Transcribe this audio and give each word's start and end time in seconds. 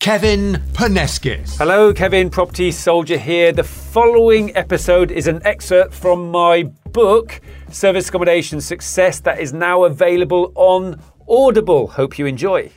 Kevin 0.00 0.62
Poneskis. 0.72 1.56
Hello, 1.56 1.92
Kevin, 1.92 2.28
Property 2.30 2.70
Soldier 2.70 3.16
here. 3.16 3.52
The 3.52 3.64
following 3.64 4.54
episode 4.56 5.10
is 5.10 5.26
an 5.26 5.40
excerpt 5.44 5.94
from 5.94 6.30
my 6.30 6.64
book, 6.92 7.40
Service 7.70 8.08
Accommodation 8.08 8.60
Success, 8.60 9.20
that 9.20 9.40
is 9.40 9.52
now 9.52 9.84
available 9.84 10.52
on 10.54 11.00
Audible. 11.28 11.88
Hope 11.88 12.18
you 12.18 12.26
enjoy. 12.26 12.70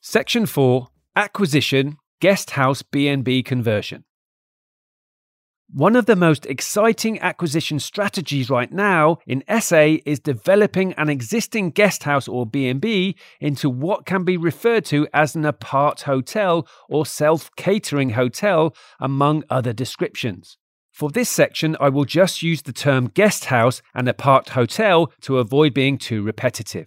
Section 0.00 0.46
4 0.46 0.88
Acquisition 1.16 1.96
Guest 2.20 2.50
House 2.50 2.82
B&B 2.82 3.42
Conversion. 3.42 4.04
One 5.72 5.96
of 5.96 6.06
the 6.06 6.14
most 6.14 6.46
exciting 6.46 7.18
acquisition 7.20 7.80
strategies 7.80 8.50
right 8.50 8.70
now 8.70 9.18
in 9.26 9.42
SA 9.60 9.96
is 10.04 10.20
developing 10.20 10.92
an 10.92 11.08
existing 11.08 11.70
guest 11.70 12.04
house 12.04 12.28
or 12.28 12.46
B&B 12.46 13.16
into 13.40 13.70
what 13.70 14.04
can 14.04 14.24
be 14.24 14.36
referred 14.36 14.84
to 14.86 15.08
as 15.14 15.34
an 15.34 15.44
apart 15.44 16.02
hotel 16.02 16.68
or 16.88 17.06
self-catering 17.06 18.10
hotel 18.10 18.76
among 19.00 19.42
other 19.48 19.72
descriptions. 19.72 20.58
For 20.92 21.10
this 21.10 21.30
section, 21.30 21.76
I 21.80 21.88
will 21.88 22.04
just 22.04 22.42
use 22.42 22.62
the 22.62 22.72
term 22.72 23.08
guest 23.08 23.46
house 23.46 23.82
and 23.94 24.06
apart 24.06 24.50
hotel 24.50 25.12
to 25.22 25.38
avoid 25.38 25.74
being 25.74 25.98
too 25.98 26.22
repetitive. 26.22 26.86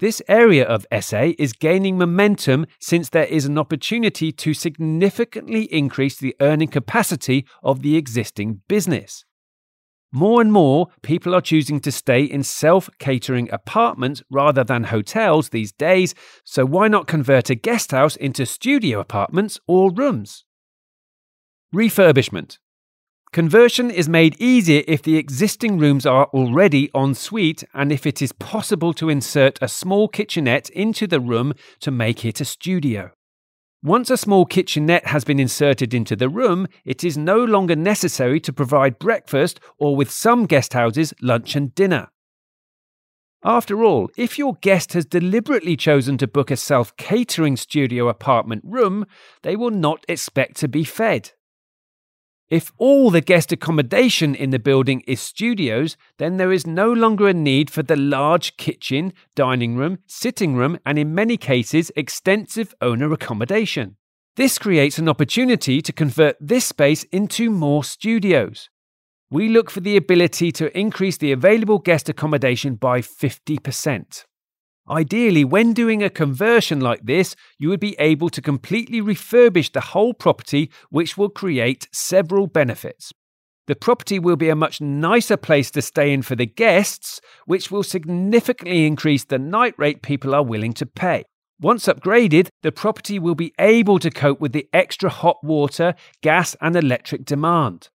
This 0.00 0.22
area 0.28 0.64
of 0.64 0.86
SA 0.98 1.32
is 1.38 1.52
gaining 1.52 1.98
momentum 1.98 2.64
since 2.80 3.10
there 3.10 3.26
is 3.26 3.44
an 3.44 3.58
opportunity 3.58 4.32
to 4.32 4.54
significantly 4.54 5.64
increase 5.64 6.16
the 6.16 6.34
earning 6.40 6.68
capacity 6.68 7.44
of 7.62 7.82
the 7.82 7.98
existing 7.98 8.62
business. 8.66 9.26
More 10.10 10.40
and 10.40 10.50
more 10.50 10.88
people 11.02 11.34
are 11.34 11.42
choosing 11.42 11.80
to 11.80 11.92
stay 11.92 12.24
in 12.24 12.42
self 12.44 12.88
catering 12.98 13.50
apartments 13.52 14.22
rather 14.30 14.64
than 14.64 14.84
hotels 14.84 15.50
these 15.50 15.70
days, 15.70 16.14
so 16.44 16.64
why 16.64 16.88
not 16.88 17.06
convert 17.06 17.50
a 17.50 17.54
guest 17.54 17.90
house 17.90 18.16
into 18.16 18.46
studio 18.46 19.00
apartments 19.00 19.60
or 19.66 19.92
rooms? 19.92 20.46
Refurbishment. 21.74 22.56
Conversion 23.32 23.92
is 23.92 24.08
made 24.08 24.34
easier 24.40 24.82
if 24.88 25.02
the 25.02 25.16
existing 25.16 25.78
rooms 25.78 26.04
are 26.04 26.26
already 26.34 26.90
en 26.96 27.14
suite 27.14 27.62
and 27.72 27.92
if 27.92 28.04
it 28.04 28.20
is 28.20 28.32
possible 28.32 28.92
to 28.92 29.08
insert 29.08 29.56
a 29.62 29.68
small 29.68 30.08
kitchenette 30.08 30.68
into 30.70 31.06
the 31.06 31.20
room 31.20 31.54
to 31.78 31.92
make 31.92 32.24
it 32.24 32.40
a 32.40 32.44
studio. 32.44 33.12
Once 33.84 34.10
a 34.10 34.16
small 34.16 34.44
kitchenette 34.44 35.06
has 35.06 35.22
been 35.22 35.38
inserted 35.38 35.94
into 35.94 36.16
the 36.16 36.28
room, 36.28 36.66
it 36.84 37.04
is 37.04 37.16
no 37.16 37.44
longer 37.44 37.76
necessary 37.76 38.40
to 38.40 38.52
provide 38.52 38.98
breakfast 38.98 39.60
or, 39.78 39.94
with 39.94 40.10
some 40.10 40.44
guest 40.44 40.72
houses, 40.72 41.14
lunch 41.22 41.54
and 41.54 41.72
dinner. 41.76 42.08
After 43.44 43.84
all, 43.84 44.10
if 44.16 44.38
your 44.38 44.54
guest 44.54 44.92
has 44.94 45.06
deliberately 45.06 45.76
chosen 45.76 46.18
to 46.18 46.26
book 46.26 46.50
a 46.50 46.56
self 46.56 46.96
catering 46.96 47.56
studio 47.56 48.08
apartment 48.08 48.64
room, 48.66 49.06
they 49.42 49.54
will 49.54 49.70
not 49.70 50.04
expect 50.08 50.56
to 50.56 50.66
be 50.66 50.82
fed. 50.82 51.30
If 52.50 52.72
all 52.78 53.12
the 53.12 53.20
guest 53.20 53.52
accommodation 53.52 54.34
in 54.34 54.50
the 54.50 54.58
building 54.58 55.04
is 55.06 55.20
studios, 55.20 55.96
then 56.18 56.36
there 56.36 56.50
is 56.50 56.66
no 56.66 56.92
longer 56.92 57.28
a 57.28 57.32
need 57.32 57.70
for 57.70 57.84
the 57.84 57.94
large 57.94 58.56
kitchen, 58.56 59.12
dining 59.36 59.76
room, 59.76 60.00
sitting 60.08 60.56
room, 60.56 60.76
and 60.84 60.98
in 60.98 61.14
many 61.14 61.36
cases, 61.36 61.92
extensive 61.94 62.74
owner 62.80 63.12
accommodation. 63.12 63.96
This 64.34 64.58
creates 64.58 64.98
an 64.98 65.08
opportunity 65.08 65.80
to 65.80 65.92
convert 65.92 66.36
this 66.40 66.64
space 66.64 67.04
into 67.12 67.50
more 67.50 67.84
studios. 67.84 68.68
We 69.30 69.48
look 69.48 69.70
for 69.70 69.78
the 69.78 69.96
ability 69.96 70.50
to 70.52 70.76
increase 70.76 71.18
the 71.18 71.30
available 71.30 71.78
guest 71.78 72.08
accommodation 72.08 72.74
by 72.74 73.00
50%. 73.00 74.24
Ideally, 74.90 75.44
when 75.44 75.72
doing 75.72 76.02
a 76.02 76.10
conversion 76.10 76.80
like 76.80 77.04
this, 77.04 77.36
you 77.58 77.68
would 77.68 77.78
be 77.78 77.94
able 78.00 78.28
to 78.30 78.42
completely 78.42 79.00
refurbish 79.00 79.72
the 79.72 79.80
whole 79.80 80.12
property, 80.12 80.68
which 80.90 81.16
will 81.16 81.28
create 81.28 81.86
several 81.92 82.48
benefits. 82.48 83.12
The 83.68 83.76
property 83.76 84.18
will 84.18 84.34
be 84.34 84.48
a 84.48 84.56
much 84.56 84.80
nicer 84.80 85.36
place 85.36 85.70
to 85.72 85.82
stay 85.82 86.12
in 86.12 86.22
for 86.22 86.34
the 86.34 86.46
guests, 86.46 87.20
which 87.46 87.70
will 87.70 87.84
significantly 87.84 88.84
increase 88.84 89.22
the 89.22 89.38
night 89.38 89.74
rate 89.78 90.02
people 90.02 90.34
are 90.34 90.42
willing 90.42 90.72
to 90.72 90.86
pay. 90.86 91.22
Once 91.60 91.86
upgraded, 91.86 92.48
the 92.62 92.72
property 92.72 93.20
will 93.20 93.36
be 93.36 93.52
able 93.60 94.00
to 94.00 94.10
cope 94.10 94.40
with 94.40 94.52
the 94.52 94.68
extra 94.72 95.08
hot 95.08 95.36
water, 95.44 95.94
gas, 96.20 96.56
and 96.60 96.74
electric 96.74 97.24
demand. 97.24 97.90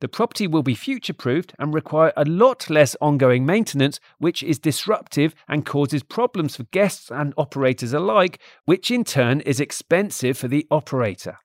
The 0.00 0.08
property 0.08 0.46
will 0.46 0.62
be 0.62 0.74
future 0.74 1.12
proofed 1.12 1.54
and 1.58 1.74
require 1.74 2.12
a 2.16 2.24
lot 2.24 2.70
less 2.70 2.96
ongoing 3.02 3.44
maintenance, 3.44 4.00
which 4.18 4.42
is 4.42 4.58
disruptive 4.58 5.34
and 5.46 5.66
causes 5.66 6.02
problems 6.02 6.56
for 6.56 6.62
guests 6.64 7.10
and 7.10 7.34
operators 7.36 7.92
alike, 7.92 8.40
which 8.64 8.90
in 8.90 9.04
turn 9.04 9.40
is 9.42 9.60
expensive 9.60 10.38
for 10.38 10.48
the 10.48 10.66
operator. 10.70 11.38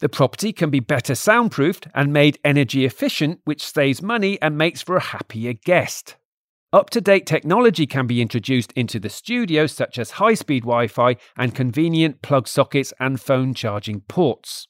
The 0.00 0.08
property 0.08 0.52
can 0.52 0.70
be 0.70 0.80
better 0.80 1.14
soundproofed 1.14 1.86
and 1.94 2.12
made 2.12 2.40
energy 2.44 2.84
efficient, 2.84 3.40
which 3.44 3.64
saves 3.64 4.02
money 4.02 4.40
and 4.40 4.56
makes 4.56 4.82
for 4.82 4.96
a 4.96 5.00
happier 5.00 5.52
guest. 5.52 6.16
Up 6.72 6.88
to 6.90 7.02
date 7.02 7.26
technology 7.26 7.86
can 7.86 8.06
be 8.06 8.22
introduced 8.22 8.72
into 8.72 8.98
the 8.98 9.10
studio, 9.10 9.66
such 9.66 9.98
as 9.98 10.12
high 10.12 10.32
speed 10.32 10.62
Wi 10.62 10.86
Fi 10.86 11.16
and 11.36 11.54
convenient 11.54 12.22
plug 12.22 12.48
sockets 12.48 12.94
and 12.98 13.20
phone 13.20 13.52
charging 13.52 14.00
ports. 14.00 14.66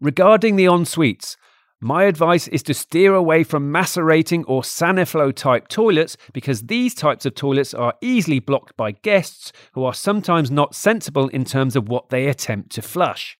Regarding 0.00 0.56
the 0.56 0.66
en 0.66 0.86
suites, 0.86 1.36
my 1.84 2.04
advice 2.04 2.46
is 2.46 2.62
to 2.62 2.74
steer 2.74 3.12
away 3.12 3.42
from 3.42 3.72
macerating 3.72 4.44
or 4.44 4.62
Saniflo 4.62 5.34
type 5.34 5.66
toilets 5.66 6.16
because 6.32 6.68
these 6.68 6.94
types 6.94 7.26
of 7.26 7.34
toilets 7.34 7.74
are 7.74 7.94
easily 8.00 8.38
blocked 8.38 8.76
by 8.76 8.92
guests 8.92 9.52
who 9.72 9.82
are 9.82 9.92
sometimes 9.92 10.48
not 10.48 10.76
sensible 10.76 11.26
in 11.30 11.44
terms 11.44 11.74
of 11.74 11.88
what 11.88 12.10
they 12.10 12.28
attempt 12.28 12.70
to 12.70 12.82
flush. 12.82 13.36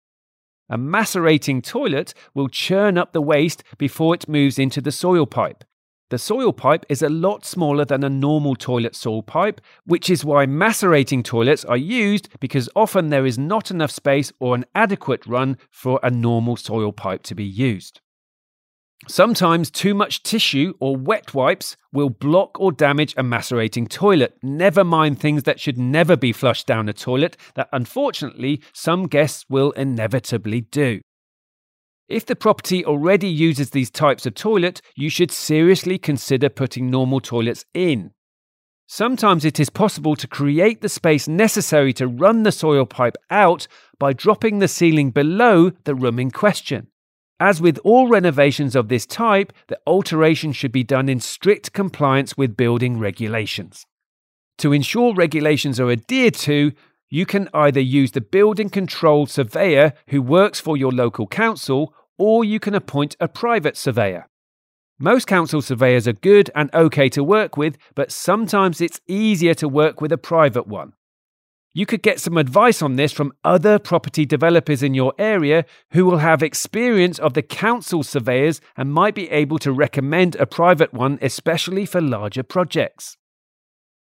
A 0.69 0.77
macerating 0.77 1.61
toilet 1.61 2.13
will 2.33 2.49
churn 2.49 2.97
up 2.97 3.13
the 3.13 3.21
waste 3.21 3.63
before 3.77 4.13
it 4.13 4.27
moves 4.27 4.59
into 4.59 4.81
the 4.81 4.91
soil 4.91 5.25
pipe. 5.25 5.63
The 6.09 6.17
soil 6.17 6.51
pipe 6.51 6.85
is 6.89 7.01
a 7.01 7.07
lot 7.07 7.45
smaller 7.45 7.85
than 7.85 8.03
a 8.03 8.09
normal 8.09 8.57
toilet 8.57 8.93
soil 8.93 9.23
pipe, 9.23 9.61
which 9.85 10.09
is 10.09 10.25
why 10.25 10.47
macerating 10.47 11.23
toilets 11.23 11.63
are 11.63 11.77
used 11.77 12.27
because 12.41 12.69
often 12.75 13.07
there 13.07 13.25
is 13.25 13.37
not 13.39 13.71
enough 13.71 13.91
space 13.91 14.33
or 14.41 14.53
an 14.53 14.65
adequate 14.75 15.25
run 15.25 15.57
for 15.71 15.97
a 16.03 16.11
normal 16.11 16.57
soil 16.57 16.91
pipe 16.91 17.23
to 17.23 17.35
be 17.35 17.45
used. 17.45 18.01
Sometimes 19.07 19.69
too 19.69 19.93
much 19.93 20.23
tissue 20.23 20.73
or 20.79 20.95
wet 20.95 21.33
wipes 21.33 21.75
will 21.91 22.09
block 22.09 22.59
or 22.59 22.71
damage 22.71 23.13
a 23.17 23.23
macerating 23.23 23.87
toilet, 23.87 24.37
never 24.41 24.83
mind 24.83 25.19
things 25.19 25.43
that 25.43 25.59
should 25.59 25.77
never 25.77 26.15
be 26.15 26.31
flushed 26.31 26.67
down 26.67 26.87
a 26.87 26.93
toilet 26.93 27.35
that 27.55 27.69
unfortunately 27.73 28.61
some 28.71 29.07
guests 29.07 29.45
will 29.49 29.71
inevitably 29.71 30.61
do. 30.61 31.01
If 32.07 32.25
the 32.25 32.35
property 32.35 32.85
already 32.85 33.27
uses 33.27 33.71
these 33.71 33.89
types 33.89 34.25
of 34.25 34.35
toilet, 34.35 34.81
you 34.95 35.09
should 35.09 35.31
seriously 35.31 35.97
consider 35.97 36.49
putting 36.49 36.89
normal 36.89 37.19
toilets 37.19 37.65
in. 37.73 38.11
Sometimes 38.87 39.43
it 39.43 39.59
is 39.59 39.69
possible 39.69 40.15
to 40.15 40.27
create 40.27 40.81
the 40.81 40.89
space 40.89 41.27
necessary 41.27 41.93
to 41.93 42.07
run 42.07 42.43
the 42.43 42.51
soil 42.51 42.85
pipe 42.85 43.17
out 43.29 43.67
by 43.99 44.13
dropping 44.13 44.59
the 44.59 44.67
ceiling 44.67 45.11
below 45.11 45.71
the 45.85 45.95
room 45.95 46.19
in 46.19 46.31
question. 46.31 46.87
As 47.43 47.61
with 47.61 47.77
all 47.83 48.07
renovations 48.07 48.73
of 48.73 48.87
this 48.87 49.05
type, 49.05 49.51
the 49.67 49.77
alteration 49.85 50.53
should 50.53 50.71
be 50.71 50.85
done 50.85 51.09
in 51.09 51.19
strict 51.19 51.73
compliance 51.73 52.37
with 52.37 52.55
building 52.55 52.99
regulations. 52.99 53.85
To 54.59 54.71
ensure 54.71 55.13
regulations 55.13 55.77
are 55.77 55.91
adhered 55.91 56.35
to, 56.35 56.71
you 57.09 57.25
can 57.25 57.49
either 57.53 57.81
use 57.81 58.11
the 58.11 58.21
building 58.21 58.69
control 58.69 59.25
surveyor 59.25 59.91
who 60.07 60.21
works 60.21 60.61
for 60.61 60.77
your 60.77 60.93
local 60.93 61.27
council, 61.27 61.93
or 62.17 62.45
you 62.45 62.61
can 62.61 62.75
appoint 62.75 63.17
a 63.19 63.27
private 63.27 63.75
surveyor. 63.75 64.29
Most 64.97 65.27
council 65.27 65.61
surveyors 65.61 66.07
are 66.07 66.13
good 66.13 66.49
and 66.55 66.73
okay 66.73 67.09
to 67.09 67.25
work 67.25 67.57
with, 67.57 67.75
but 67.93 68.09
sometimes 68.09 68.79
it's 68.79 69.01
easier 69.05 69.53
to 69.55 69.67
work 69.67 69.99
with 69.99 70.13
a 70.13 70.17
private 70.17 70.65
one. 70.65 70.93
You 71.75 71.87
could 71.87 72.03
get 72.03 72.19
some 72.19 72.37
advice 72.37 72.83
on 72.83 72.97
this 72.97 73.11
from 73.11 73.33
other 73.43 73.79
property 73.79 74.25
developers 74.25 74.83
in 74.83 74.93
your 74.93 75.13
area 75.17 75.65
who 75.91 76.05
will 76.05 76.19
have 76.19 76.43
experience 76.43 77.17
of 77.17 77.33
the 77.33 77.41
council 77.41 78.03
surveyors 78.03 78.61
and 78.77 78.93
might 78.93 79.15
be 79.15 79.29
able 79.31 79.57
to 79.59 79.71
recommend 79.71 80.35
a 80.35 80.45
private 80.45 80.93
one, 80.93 81.17
especially 81.19 81.87
for 81.87 81.99
larger 81.99 82.43
projects. 82.43 83.17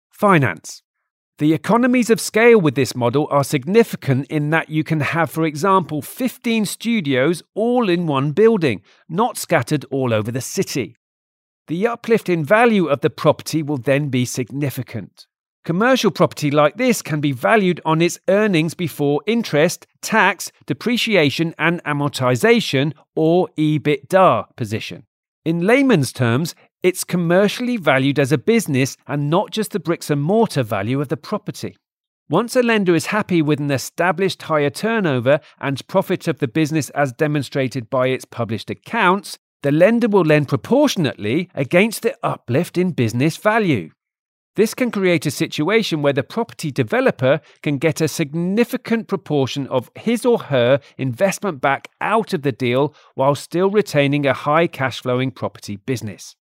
Finance. 0.09 0.83
The 1.37 1.53
economies 1.53 2.09
of 2.09 2.19
scale 2.19 2.59
with 2.59 2.75
this 2.75 2.93
model 2.93 3.25
are 3.31 3.43
significant 3.43 4.27
in 4.27 4.49
that 4.49 4.69
you 4.69 4.83
can 4.83 4.99
have, 4.99 5.31
for 5.31 5.45
example, 5.45 6.01
15 6.01 6.65
studios 6.65 7.41
all 7.55 7.89
in 7.89 8.05
one 8.05 8.33
building, 8.33 8.81
not 9.07 9.37
scattered 9.37 9.85
all 9.89 10.13
over 10.13 10.29
the 10.29 10.41
city. 10.41 10.97
The 11.67 11.87
uplift 11.87 12.27
in 12.27 12.43
value 12.43 12.87
of 12.87 12.99
the 12.99 13.09
property 13.09 13.63
will 13.63 13.77
then 13.77 14.09
be 14.09 14.25
significant. 14.25 15.25
Commercial 15.63 16.09
property 16.09 16.49
like 16.49 16.77
this 16.77 17.03
can 17.03 17.21
be 17.21 17.31
valued 17.31 17.79
on 17.85 18.01
its 18.01 18.19
earnings 18.27 18.73
before 18.73 19.21
interest, 19.27 19.85
tax, 20.01 20.51
depreciation, 20.65 21.53
and 21.59 21.83
amortization, 21.83 22.93
or 23.15 23.47
EBITDA 23.59 24.55
position. 24.55 25.05
In 25.45 25.67
layman's 25.67 26.11
terms, 26.11 26.55
it's 26.81 27.03
commercially 27.03 27.77
valued 27.77 28.17
as 28.17 28.31
a 28.31 28.39
business 28.39 28.97
and 29.05 29.29
not 29.29 29.51
just 29.51 29.71
the 29.71 29.79
bricks 29.79 30.09
and 30.09 30.23
mortar 30.23 30.63
value 30.63 30.99
of 30.99 31.09
the 31.09 31.17
property. 31.17 31.77
Once 32.27 32.55
a 32.55 32.63
lender 32.63 32.95
is 32.95 33.07
happy 33.07 33.43
with 33.43 33.59
an 33.59 33.69
established 33.69 34.41
higher 34.41 34.71
turnover 34.71 35.39
and 35.59 35.85
profit 35.87 36.27
of 36.27 36.39
the 36.39 36.47
business 36.47 36.89
as 36.91 37.13
demonstrated 37.13 37.87
by 37.87 38.07
its 38.07 38.25
published 38.25 38.71
accounts, 38.71 39.37
the 39.61 39.71
lender 39.71 40.07
will 40.07 40.25
lend 40.25 40.47
proportionately 40.47 41.51
against 41.53 42.01
the 42.01 42.17
uplift 42.23 42.79
in 42.79 42.93
business 42.93 43.37
value. 43.37 43.91
This 44.55 44.73
can 44.73 44.91
create 44.91 45.25
a 45.25 45.31
situation 45.31 46.01
where 46.01 46.11
the 46.11 46.23
property 46.23 46.71
developer 46.71 47.39
can 47.61 47.77
get 47.77 48.01
a 48.01 48.09
significant 48.09 49.07
proportion 49.07 49.65
of 49.67 49.89
his 49.95 50.25
or 50.25 50.39
her 50.39 50.81
investment 50.97 51.61
back 51.61 51.87
out 52.01 52.33
of 52.33 52.41
the 52.41 52.51
deal 52.51 52.93
while 53.15 53.33
still 53.33 53.69
retaining 53.69 54.25
a 54.25 54.33
high 54.33 54.67
cash 54.67 55.01
flowing 55.01 55.31
property 55.31 55.77
business. 55.77 56.35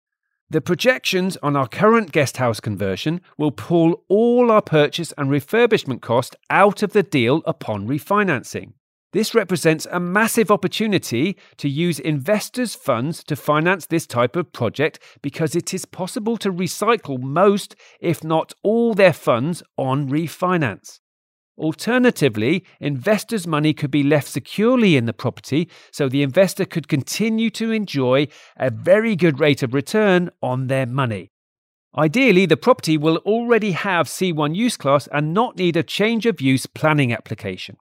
The 0.48 0.62
projections 0.62 1.36
on 1.42 1.54
our 1.54 1.68
current 1.68 2.10
guest 2.10 2.38
house 2.38 2.60
conversion 2.60 3.20
will 3.36 3.50
pull 3.50 4.02
all 4.08 4.50
our 4.50 4.62
purchase 4.62 5.12
and 5.18 5.28
refurbishment 5.28 6.00
cost 6.00 6.34
out 6.48 6.82
of 6.82 6.94
the 6.94 7.02
deal 7.02 7.42
upon 7.44 7.86
refinancing. 7.86 8.72
This 9.12 9.34
represents 9.34 9.86
a 9.90 9.98
massive 9.98 10.50
opportunity 10.50 11.38
to 11.56 11.68
use 11.68 11.98
investors' 11.98 12.74
funds 12.74 13.24
to 13.24 13.36
finance 13.36 13.86
this 13.86 14.06
type 14.06 14.36
of 14.36 14.52
project 14.52 14.98
because 15.22 15.56
it 15.56 15.72
is 15.72 15.86
possible 15.86 16.36
to 16.36 16.52
recycle 16.52 17.18
most, 17.18 17.74
if 18.00 18.22
not 18.22 18.52
all, 18.62 18.92
their 18.92 19.14
funds 19.14 19.62
on 19.78 20.10
refinance. 20.10 21.00
Alternatively, 21.56 22.66
investors' 22.80 23.46
money 23.46 23.72
could 23.72 23.90
be 23.90 24.02
left 24.02 24.28
securely 24.28 24.94
in 24.94 25.06
the 25.06 25.14
property 25.14 25.70
so 25.90 26.06
the 26.06 26.22
investor 26.22 26.66
could 26.66 26.86
continue 26.86 27.48
to 27.48 27.72
enjoy 27.72 28.28
a 28.58 28.70
very 28.70 29.16
good 29.16 29.40
rate 29.40 29.62
of 29.62 29.72
return 29.72 30.30
on 30.42 30.66
their 30.66 30.86
money. 30.86 31.30
Ideally, 31.96 32.44
the 32.44 32.58
property 32.58 32.98
will 32.98 33.16
already 33.18 33.72
have 33.72 34.06
C1 34.06 34.54
use 34.54 34.76
class 34.76 35.08
and 35.10 35.32
not 35.32 35.56
need 35.56 35.78
a 35.78 35.82
change 35.82 36.26
of 36.26 36.42
use 36.42 36.66
planning 36.66 37.10
application. 37.10 37.78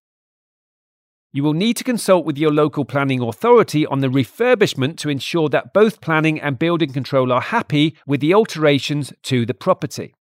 You 1.38 1.44
will 1.44 1.54
need 1.54 1.78
to 1.78 1.84
consult 1.84 2.26
with 2.26 2.40
your 2.40 2.52
local 2.52 2.84
planning 2.84 3.22
authority 3.22 3.86
on 3.86 4.00
the 4.00 4.08
refurbishment 4.08 4.98
to 4.98 5.10
ensure 5.10 5.50
that 5.50 5.72
both 5.72 6.02
planning 6.02 6.42
and 6.42 6.58
building 6.58 6.92
control 6.92 7.32
are 7.32 7.42
happy 7.42 7.96
with 8.08 8.22
the 8.22 8.34
alterations 8.34 9.14
to 9.22 9.46
the 9.46 9.54
property. 9.54 10.16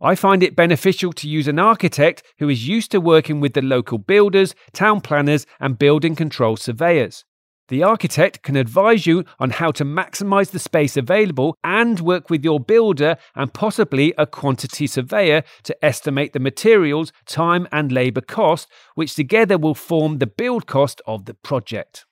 I 0.00 0.14
find 0.14 0.42
it 0.42 0.56
beneficial 0.56 1.12
to 1.12 1.28
use 1.28 1.46
an 1.46 1.58
architect 1.58 2.22
who 2.38 2.48
is 2.48 2.66
used 2.66 2.90
to 2.92 3.02
working 3.02 3.40
with 3.40 3.52
the 3.52 3.60
local 3.60 3.98
builders, 3.98 4.54
town 4.72 5.02
planners, 5.02 5.44
and 5.60 5.78
building 5.78 6.14
control 6.14 6.56
surveyors. 6.56 7.26
The 7.70 7.84
architect 7.84 8.42
can 8.42 8.56
advise 8.56 9.06
you 9.06 9.24
on 9.38 9.50
how 9.50 9.70
to 9.70 9.84
maximize 9.84 10.50
the 10.50 10.58
space 10.58 10.96
available 10.96 11.56
and 11.62 12.00
work 12.00 12.28
with 12.28 12.42
your 12.42 12.58
builder 12.58 13.16
and 13.36 13.54
possibly 13.54 14.12
a 14.18 14.26
quantity 14.26 14.88
surveyor 14.88 15.44
to 15.62 15.84
estimate 15.84 16.32
the 16.32 16.40
materials, 16.40 17.12
time, 17.26 17.68
and 17.70 17.92
labor 17.92 18.22
cost, 18.22 18.68
which 18.96 19.14
together 19.14 19.56
will 19.56 19.76
form 19.76 20.18
the 20.18 20.26
build 20.26 20.66
cost 20.66 21.00
of 21.06 21.26
the 21.26 21.34
project. 21.34 22.06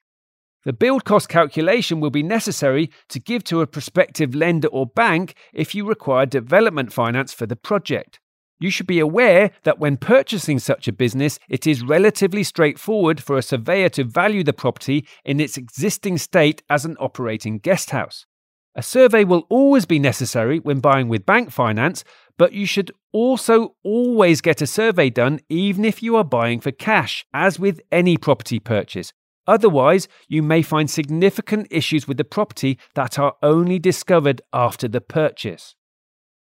The 0.64 0.72
build 0.72 1.04
cost 1.04 1.28
calculation 1.28 1.98
will 1.98 2.10
be 2.10 2.22
necessary 2.22 2.92
to 3.08 3.18
give 3.18 3.42
to 3.44 3.60
a 3.60 3.66
prospective 3.66 4.36
lender 4.36 4.68
or 4.68 4.86
bank 4.86 5.34
if 5.52 5.74
you 5.74 5.84
require 5.84 6.24
development 6.24 6.92
finance 6.92 7.34
for 7.34 7.46
the 7.46 7.56
project. 7.56 8.20
You 8.60 8.70
should 8.70 8.86
be 8.86 8.98
aware 8.98 9.50
that 9.62 9.78
when 9.78 9.96
purchasing 9.96 10.58
such 10.58 10.88
a 10.88 10.92
business, 10.92 11.38
it 11.48 11.66
is 11.66 11.82
relatively 11.82 12.42
straightforward 12.42 13.22
for 13.22 13.38
a 13.38 13.42
surveyor 13.42 13.88
to 13.90 14.04
value 14.04 14.42
the 14.42 14.52
property 14.52 15.06
in 15.24 15.40
its 15.40 15.56
existing 15.56 16.18
state 16.18 16.62
as 16.68 16.84
an 16.84 16.96
operating 16.98 17.58
guest 17.58 17.90
house. 17.90 18.26
A 18.74 18.82
survey 18.82 19.24
will 19.24 19.46
always 19.48 19.86
be 19.86 19.98
necessary 19.98 20.58
when 20.58 20.80
buying 20.80 21.08
with 21.08 21.26
bank 21.26 21.50
finance, 21.50 22.04
but 22.36 22.52
you 22.52 22.66
should 22.66 22.92
also 23.12 23.74
always 23.82 24.40
get 24.40 24.62
a 24.62 24.66
survey 24.66 25.10
done 25.10 25.40
even 25.48 25.84
if 25.84 26.02
you 26.02 26.16
are 26.16 26.24
buying 26.24 26.60
for 26.60 26.70
cash, 26.70 27.26
as 27.32 27.58
with 27.58 27.80
any 27.90 28.16
property 28.16 28.60
purchase, 28.60 29.12
Otherwise, 29.48 30.08
you 30.28 30.42
may 30.42 30.60
find 30.60 30.90
significant 30.90 31.66
issues 31.70 32.06
with 32.06 32.18
the 32.18 32.24
property 32.24 32.78
that 32.94 33.18
are 33.18 33.34
only 33.42 33.78
discovered 33.78 34.42
after 34.52 34.86
the 34.86 35.00
purchase. 35.00 35.74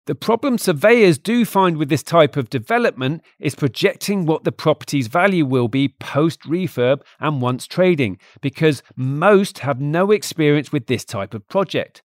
The 0.05 0.15
problem 0.15 0.57
surveyors 0.57 1.17
do 1.17 1.45
find 1.45 1.77
with 1.77 1.87
this 1.87 2.03
type 2.03 2.35
of 2.35 2.49
development 2.49 3.21
is 3.39 3.55
projecting 3.55 4.25
what 4.25 4.43
the 4.43 4.51
property's 4.51 5.07
value 5.07 5.45
will 5.45 5.69
be 5.69 5.87
post 5.87 6.41
refurb 6.41 7.03
and 7.21 7.41
once 7.41 7.67
trading, 7.67 8.19
because 8.41 8.83
most 8.97 9.59
have 9.59 9.79
no 9.79 10.11
experience 10.11 10.73
with 10.73 10.87
this 10.87 11.05
type 11.05 11.33
of 11.33 11.47
project. 11.47 12.03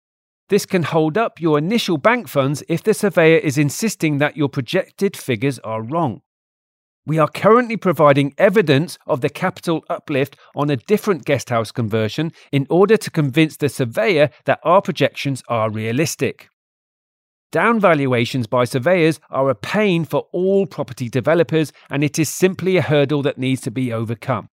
This 0.48 0.66
can 0.66 0.82
hold 0.82 1.16
up 1.16 1.40
your 1.40 1.56
initial 1.56 1.96
bank 1.96 2.26
funds 2.26 2.64
if 2.68 2.82
the 2.82 2.94
surveyor 2.94 3.38
is 3.38 3.56
insisting 3.56 4.18
that 4.18 4.36
your 4.36 4.48
projected 4.48 5.16
figures 5.16 5.60
are 5.60 5.80
wrong. 5.80 6.22
We 7.06 7.20
are 7.20 7.28
currently 7.28 7.76
providing 7.76 8.34
evidence 8.38 8.98
of 9.06 9.20
the 9.20 9.30
capital 9.30 9.84
uplift 9.88 10.36
on 10.56 10.68
a 10.68 10.76
different 10.76 11.24
guesthouse 11.24 11.70
conversion 11.70 12.32
in 12.50 12.66
order 12.68 12.96
to 12.96 13.10
convince 13.10 13.56
the 13.56 13.68
surveyor 13.68 14.30
that 14.46 14.58
our 14.64 14.82
projections 14.82 15.44
are 15.48 15.70
realistic. 15.70 16.48
Down 17.54 17.78
valuations 17.78 18.48
by 18.48 18.64
surveyors 18.64 19.20
are 19.30 19.48
a 19.48 19.54
pain 19.54 20.04
for 20.04 20.26
all 20.32 20.66
property 20.66 21.08
developers, 21.08 21.72
and 21.88 22.02
it 22.02 22.18
is 22.18 22.28
simply 22.28 22.76
a 22.76 22.82
hurdle 22.82 23.22
that 23.22 23.38
needs 23.38 23.60
to 23.60 23.70
be 23.70 23.92
overcome. 23.92 24.48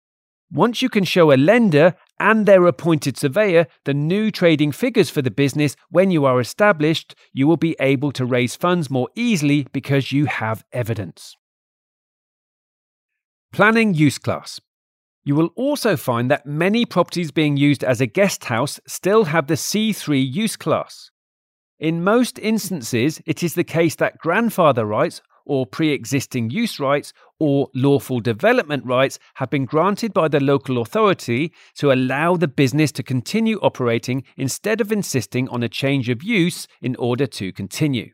Once 0.51 0.81
you 0.81 0.89
can 0.89 1.03
show 1.03 1.31
a 1.31 1.38
lender 1.38 1.94
and 2.19 2.47
their 2.47 2.65
appointed 2.65 3.15
surveyor 3.15 3.67
the 3.85 3.94
new 3.94 4.31
trading 4.31 4.71
figures 4.71 5.11
for 5.11 5.21
the 5.21 5.29
business 5.29 5.75
when 5.91 6.09
you 6.09 6.25
are 6.25 6.39
established, 6.39 7.13
you 7.33 7.45
will 7.45 7.55
be 7.55 7.75
able 7.79 8.11
to 8.11 8.25
raise 8.25 8.55
funds 8.55 8.89
more 8.89 9.09
easily 9.13 9.67
because 9.71 10.11
you 10.11 10.25
have 10.25 10.65
evidence. 10.73 11.35
Planning 13.53 13.94
use 13.94 14.17
class. 14.17 14.59
You 15.23 15.35
will 15.35 15.51
also 15.55 15.97
find 15.97 16.31
that 16.31 16.47
many 16.47 16.83
properties 16.83 17.30
being 17.30 17.57
used 17.57 17.83
as 17.83 18.01
a 18.01 18.07
guest 18.07 18.45
house 18.45 18.80
still 18.87 19.25
have 19.25 19.45
the 19.45 19.54
C3 19.54 20.33
use 20.33 20.56
class. 20.56 21.11
In 21.79 22.03
most 22.03 22.39
instances, 22.39 23.21
it 23.27 23.43
is 23.43 23.53
the 23.53 23.63
case 23.63 23.93
that 23.95 24.17
grandfather 24.17 24.83
rights 24.83 25.21
or 25.45 25.65
pre 25.67 25.89
existing 25.89 26.49
use 26.49 26.79
rights 26.79 27.13
or 27.39 27.69
lawful 27.75 28.19
development 28.19 28.83
rights 28.83 29.19
have 29.35 29.51
been 29.51 29.65
granted 29.65 30.11
by 30.11 30.27
the 30.27 30.39
local 30.39 30.81
authority 30.81 31.53
to 31.75 31.91
allow 31.91 32.35
the 32.35 32.47
business 32.47 32.91
to 32.91 33.03
continue 33.03 33.59
operating 33.59 34.23
instead 34.35 34.81
of 34.81 34.91
insisting 34.91 35.47
on 35.49 35.61
a 35.61 35.69
change 35.69 36.09
of 36.09 36.23
use 36.23 36.67
in 36.81 36.95
order 36.95 37.27
to 37.27 37.53
continue. 37.53 38.11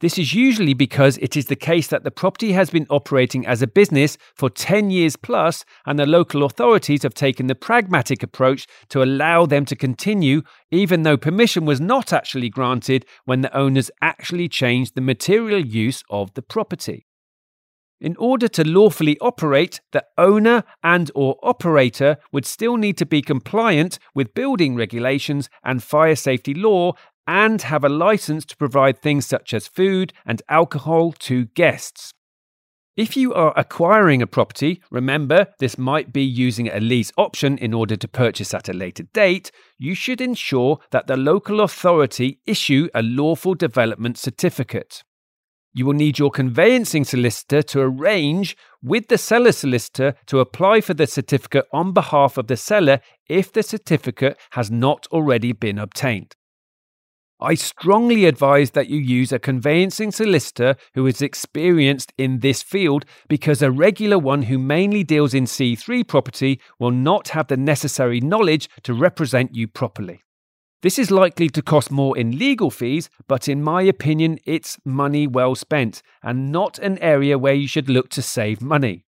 This 0.00 0.16
is 0.16 0.32
usually 0.32 0.72
because 0.72 1.18
it 1.18 1.36
is 1.36 1.46
the 1.46 1.56
case 1.56 1.88
that 1.88 2.04
the 2.04 2.10
property 2.10 2.52
has 2.52 2.70
been 2.70 2.86
operating 2.88 3.46
as 3.46 3.60
a 3.60 3.66
business 3.66 4.16
for 4.34 4.48
10 4.48 4.90
years 4.90 5.14
plus, 5.16 5.62
and 5.84 5.98
the 5.98 6.06
local 6.06 6.42
authorities 6.42 7.02
have 7.02 7.12
taken 7.12 7.48
the 7.48 7.54
pragmatic 7.54 8.22
approach 8.22 8.66
to 8.88 9.02
allow 9.02 9.44
them 9.44 9.66
to 9.66 9.76
continue, 9.76 10.40
even 10.70 11.02
though 11.02 11.18
permission 11.18 11.66
was 11.66 11.82
not 11.82 12.14
actually 12.14 12.48
granted 12.48 13.04
when 13.26 13.42
the 13.42 13.54
owners 13.54 13.90
actually 14.00 14.48
changed 14.48 14.94
the 14.94 15.02
material 15.02 15.60
use 15.60 16.02
of 16.08 16.32
the 16.32 16.42
property. 16.42 17.06
In 18.00 18.16
order 18.16 18.48
to 18.48 18.66
lawfully 18.66 19.18
operate, 19.20 19.82
the 19.92 20.06
owner 20.16 20.64
and 20.82 21.10
or 21.14 21.36
operator 21.42 22.16
would 22.32 22.46
still 22.46 22.78
need 22.78 22.96
to 22.96 23.04
be 23.04 23.20
compliant 23.20 23.98
with 24.14 24.32
building 24.32 24.74
regulations 24.74 25.50
and 25.62 25.82
fire 25.82 26.16
safety 26.16 26.54
law 26.54 26.94
and 27.30 27.62
have 27.62 27.84
a 27.84 27.88
license 27.88 28.44
to 28.44 28.56
provide 28.56 28.98
things 28.98 29.24
such 29.24 29.54
as 29.54 29.68
food 29.68 30.12
and 30.26 30.42
alcohol 30.48 31.12
to 31.12 31.44
guests. 31.54 32.12
If 32.96 33.16
you 33.16 33.32
are 33.32 33.54
acquiring 33.56 34.20
a 34.20 34.26
property, 34.26 34.82
remember 34.90 35.46
this 35.60 35.78
might 35.78 36.12
be 36.12 36.24
using 36.24 36.66
a 36.66 36.80
lease 36.80 37.12
option 37.16 37.56
in 37.56 37.72
order 37.72 37.94
to 37.94 38.08
purchase 38.08 38.52
at 38.52 38.68
a 38.68 38.72
later 38.72 39.04
date, 39.14 39.52
you 39.78 39.94
should 39.94 40.20
ensure 40.20 40.80
that 40.90 41.06
the 41.06 41.16
local 41.16 41.60
authority 41.60 42.40
issue 42.46 42.88
a 42.96 43.02
lawful 43.02 43.54
development 43.54 44.18
certificate. 44.18 45.04
You 45.72 45.86
will 45.86 45.92
need 45.92 46.18
your 46.18 46.32
conveyancing 46.32 47.04
solicitor 47.04 47.62
to 47.62 47.80
arrange 47.80 48.56
with 48.82 49.06
the 49.06 49.18
seller 49.18 49.52
solicitor 49.52 50.16
to 50.26 50.40
apply 50.40 50.80
for 50.80 50.94
the 50.94 51.06
certificate 51.06 51.66
on 51.72 51.92
behalf 51.92 52.36
of 52.36 52.48
the 52.48 52.56
seller 52.56 52.98
if 53.28 53.52
the 53.52 53.62
certificate 53.62 54.36
has 54.50 54.68
not 54.68 55.06
already 55.12 55.52
been 55.52 55.78
obtained. 55.78 56.34
I 57.42 57.54
strongly 57.54 58.26
advise 58.26 58.72
that 58.72 58.90
you 58.90 58.98
use 58.98 59.32
a 59.32 59.38
conveyancing 59.38 60.12
solicitor 60.12 60.76
who 60.92 61.06
is 61.06 61.22
experienced 61.22 62.12
in 62.18 62.40
this 62.40 62.62
field 62.62 63.06
because 63.28 63.62
a 63.62 63.70
regular 63.70 64.18
one 64.18 64.42
who 64.42 64.58
mainly 64.58 65.04
deals 65.04 65.32
in 65.32 65.44
C3 65.44 66.06
property 66.06 66.60
will 66.78 66.90
not 66.90 67.28
have 67.28 67.46
the 67.46 67.56
necessary 67.56 68.20
knowledge 68.20 68.68
to 68.82 68.92
represent 68.92 69.54
you 69.54 69.68
properly. 69.68 70.20
This 70.82 70.98
is 70.98 71.10
likely 71.10 71.48
to 71.48 71.62
cost 71.62 71.90
more 71.90 72.16
in 72.16 72.38
legal 72.38 72.70
fees, 72.70 73.08
but 73.26 73.48
in 73.48 73.62
my 73.62 73.82
opinion, 73.82 74.38
it's 74.44 74.78
money 74.84 75.26
well 75.26 75.54
spent 75.54 76.02
and 76.22 76.52
not 76.52 76.78
an 76.78 76.98
area 76.98 77.38
where 77.38 77.54
you 77.54 77.68
should 77.68 77.88
look 77.88 78.10
to 78.10 78.22
save 78.22 78.60
money. 78.60 79.06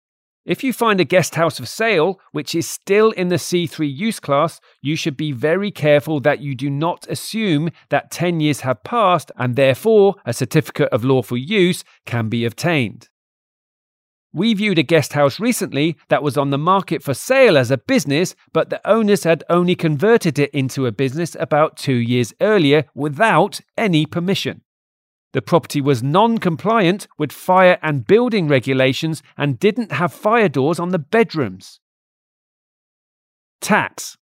If 0.48 0.64
you 0.64 0.72
find 0.72 0.98
a 0.98 1.04
guest 1.04 1.34
house 1.34 1.58
for 1.58 1.66
sale 1.66 2.18
which 2.32 2.54
is 2.54 2.66
still 2.66 3.10
in 3.10 3.28
the 3.28 3.36
C3 3.36 3.94
use 3.94 4.18
class, 4.18 4.60
you 4.80 4.96
should 4.96 5.14
be 5.14 5.30
very 5.30 5.70
careful 5.70 6.20
that 6.20 6.40
you 6.40 6.54
do 6.54 6.70
not 6.70 7.06
assume 7.10 7.68
that 7.90 8.10
10 8.10 8.40
years 8.40 8.60
have 8.60 8.82
passed 8.82 9.30
and 9.36 9.56
therefore 9.56 10.14
a 10.24 10.32
certificate 10.32 10.88
of 10.88 11.04
lawful 11.04 11.36
use 11.36 11.84
can 12.06 12.30
be 12.30 12.46
obtained. 12.46 13.10
We 14.32 14.54
viewed 14.54 14.78
a 14.78 14.82
guest 14.82 15.12
house 15.12 15.38
recently 15.38 15.98
that 16.08 16.22
was 16.22 16.38
on 16.38 16.48
the 16.48 16.56
market 16.56 17.02
for 17.02 17.12
sale 17.12 17.58
as 17.58 17.70
a 17.70 17.76
business, 17.76 18.34
but 18.54 18.70
the 18.70 18.80
owners 18.90 19.24
had 19.24 19.44
only 19.50 19.74
converted 19.74 20.38
it 20.38 20.50
into 20.54 20.86
a 20.86 20.92
business 20.92 21.36
about 21.38 21.76
two 21.76 21.96
years 21.96 22.32
earlier 22.40 22.86
without 22.94 23.60
any 23.76 24.06
permission. 24.06 24.62
The 25.32 25.42
property 25.42 25.80
was 25.80 26.02
non 26.02 26.38
compliant 26.38 27.06
with 27.18 27.32
fire 27.32 27.78
and 27.82 28.06
building 28.06 28.48
regulations 28.48 29.22
and 29.36 29.58
didn't 29.58 29.92
have 29.92 30.12
fire 30.12 30.48
doors 30.48 30.78
on 30.78 30.88
the 30.88 30.98
bedrooms. 30.98 31.80
Tax. 33.60 34.16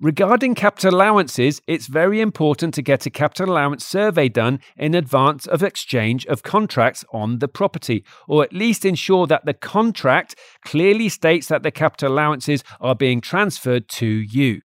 Regarding 0.00 0.54
capital 0.54 0.94
allowances, 0.94 1.60
it's 1.66 1.88
very 1.88 2.20
important 2.20 2.72
to 2.74 2.82
get 2.82 3.04
a 3.04 3.10
capital 3.10 3.50
allowance 3.50 3.84
survey 3.84 4.28
done 4.28 4.60
in 4.76 4.94
advance 4.94 5.44
of 5.48 5.60
exchange 5.60 6.24
of 6.26 6.44
contracts 6.44 7.04
on 7.12 7.40
the 7.40 7.48
property, 7.48 8.04
or 8.28 8.44
at 8.44 8.52
least 8.52 8.84
ensure 8.84 9.26
that 9.26 9.44
the 9.44 9.54
contract 9.54 10.36
clearly 10.64 11.08
states 11.08 11.48
that 11.48 11.64
the 11.64 11.72
capital 11.72 12.12
allowances 12.12 12.62
are 12.80 12.94
being 12.94 13.20
transferred 13.20 13.88
to 13.88 14.06
you. 14.06 14.60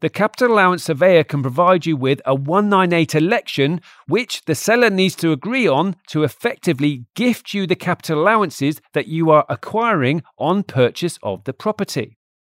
The 0.00 0.08
capital 0.08 0.52
allowance 0.52 0.84
surveyor 0.84 1.24
can 1.24 1.42
provide 1.42 1.84
you 1.84 1.96
with 1.96 2.20
a 2.24 2.32
198 2.32 3.16
election, 3.16 3.80
which 4.06 4.44
the 4.44 4.54
seller 4.54 4.90
needs 4.90 5.16
to 5.16 5.32
agree 5.32 5.66
on 5.66 5.96
to 6.10 6.22
effectively 6.22 7.06
gift 7.16 7.52
you 7.52 7.66
the 7.66 7.74
capital 7.74 8.22
allowances 8.22 8.80
that 8.94 9.08
you 9.08 9.32
are 9.32 9.44
acquiring 9.48 10.22
on 10.38 10.62
purchase 10.62 11.18
of 11.24 11.42
the 11.42 11.52
property. 11.52 12.16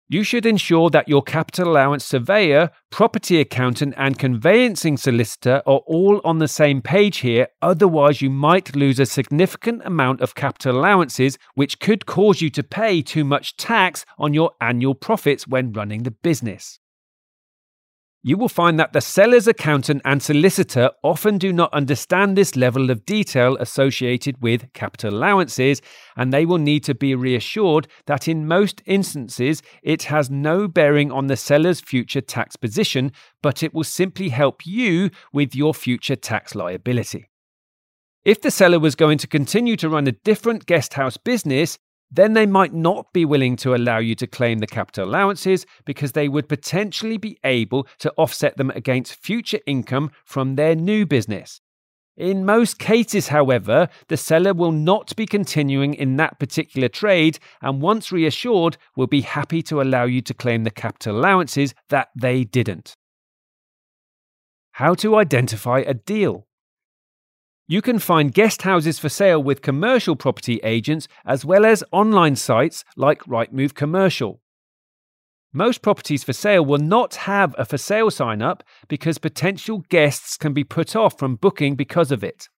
You 0.09 0.25
should 0.25 0.47
ensure 0.47 0.91
that 0.91 1.09
your 1.09 1.23
capital 1.23 1.71
allowance 1.71 2.05
surveyor, 2.05 2.71
property 2.91 3.39
accountant, 3.39 3.95
and 3.97 4.19
conveyancing 4.19 4.97
solicitor 4.97 5.63
are 5.65 5.83
all 5.87 6.21
on 6.25 6.39
the 6.39 6.49
same 6.49 6.83
page 6.83 7.19
here, 7.19 7.47
otherwise, 7.63 8.21
you 8.21 8.31
might 8.31 8.75
lose 8.75 8.99
a 8.99 9.07
significant 9.07 9.83
amount 9.85 10.23
of 10.23 10.35
capital 10.35 10.77
allowances, 10.77 11.39
which 11.55 11.79
could 11.79 12.05
cause 12.05 12.41
you 12.41 12.51
to 12.51 12.65
pay 12.65 13.01
too 13.01 13.23
much 13.23 13.57
tax 13.57 14.05
on 14.19 14.35
your 14.35 14.51
annual 14.61 14.97
profits 14.97 15.47
when 15.47 15.73
running 15.73 16.03
the 16.03 16.11
business 16.11 16.81
you 18.23 18.37
will 18.37 18.49
find 18.49 18.79
that 18.79 18.93
the 18.93 19.01
seller's 19.01 19.47
accountant 19.47 20.03
and 20.05 20.23
solicitor 20.23 20.91
often 21.05 21.39
do 21.39 21.53
not 21.53 21.73
understand 21.73 22.37
this 22.37 22.57
level 22.57 22.91
of 22.91 23.07
detail 23.07 23.57
associated 23.59 24.43
with 24.43 24.73
capital 24.73 25.15
allowances, 25.15 25.81
and 26.17 26.33
they 26.33 26.45
will 26.45 26.59
need 26.59 26.83
to 26.85 26.95
be 26.95 27.15
reassured 27.15 27.87
that 28.07 28.27
in 28.27 28.49
most 28.49 28.83
instances 28.87 29.63
it 29.83 30.05
has 30.05 30.31
no 30.31 30.67
bearing 30.67 31.13
on 31.13 31.29
the 31.29 31.37
seller's 31.37 31.81
future 31.81 32.21
tax 32.21 32.57
position, 32.57 33.13
but 33.43 33.63
it 33.63 33.73
will 33.73 33.85
simply 33.85 34.31
help 34.31 34.67
you 34.67 35.11
with 35.33 35.55
your 35.55 35.73
future 35.73 36.17
tax 36.17 36.55
liability. 36.55 37.29
If 38.25 38.41
the 38.41 38.51
seller 38.51 38.81
was 38.81 38.97
going 38.97 39.19
to 39.19 39.27
continue 39.27 39.77
to 39.77 39.89
run 39.89 40.07
a 40.07 40.13
different 40.13 40.67
guest 40.67 40.95
house 40.95 41.17
business, 41.17 41.79
then 42.11 42.33
they 42.33 42.47
might 42.47 42.73
not 42.73 43.13
be 43.13 43.25
willing 43.25 43.57
to 43.57 43.75
allow 43.75 43.99
you 43.99 44.15
to 44.15 44.27
claim 44.27 44.59
the 44.59 44.67
capital 44.67 45.09
allowances 45.09 45.67
because 45.85 46.13
they 46.13 46.29
would 46.29 46.49
potentially 46.49 47.19
be 47.19 47.39
able 47.45 47.87
to 47.99 48.13
offset 48.17 48.57
them 48.57 48.71
against 48.71 49.23
future 49.23 49.61
income 49.67 50.11
from 50.25 50.57
their 50.57 50.75
new 50.75 51.05
business. 51.05 51.61
In 52.17 52.45
most 52.45 52.81
cases, 52.81 53.29
however, 53.29 53.89
the 54.09 54.17
seller 54.17 54.53
will 54.53 54.73
not 54.73 55.15
be 55.15 55.25
continuing 55.25 55.95
in 55.95 56.17
that 56.17 56.41
particular 56.41 56.89
trade 56.89 57.39
and, 57.63 57.81
once 57.81 58.11
reassured, 58.11 58.77
will 58.97 59.07
be 59.07 59.21
happy 59.21 59.63
to 59.63 59.81
allow 59.81 60.03
you 60.03 60.21
to 60.23 60.35
claim 60.35 60.65
the 60.65 60.73
capital 60.73 61.17
allowances 61.17 61.75
that 61.91 62.09
they 62.17 62.43
didn't. 62.43 62.97
How 64.73 64.95
to 64.95 65.15
identify 65.15 65.79
a 65.81 65.95
deal. 65.95 66.48
You 67.71 67.83
can 67.83 67.99
find 67.99 68.33
guest 68.33 68.63
houses 68.63 68.99
for 68.99 69.11
sale 69.11 69.43
with 69.43 69.61
commercial 69.61 70.17
property 70.17 70.59
agents 70.63 71.07
as 71.27 71.45
well 71.45 71.67
as 71.67 71.85
online 71.93 72.35
sites 72.35 72.83
like 72.97 73.23
Rightmove 73.25 73.75
Commercial. 73.75 74.41
Most 75.53 75.83
properties 75.83 76.25
for 76.25 76.33
sale 76.33 76.65
will 76.65 76.79
not 76.79 77.15
have 77.17 77.55
a 77.59 77.67
for 77.67 77.77
sale 77.77 78.11
sign 78.11 78.41
up 78.41 78.65
because 78.89 79.19
potential 79.19 79.85
guests 79.91 80.39
can 80.39 80.55
be 80.55 80.65
put 80.65 80.97
off 80.97 81.19
from 81.19 81.37
booking 81.37 81.77
because 81.77 82.11
of 82.11 82.25
it. 82.25 82.49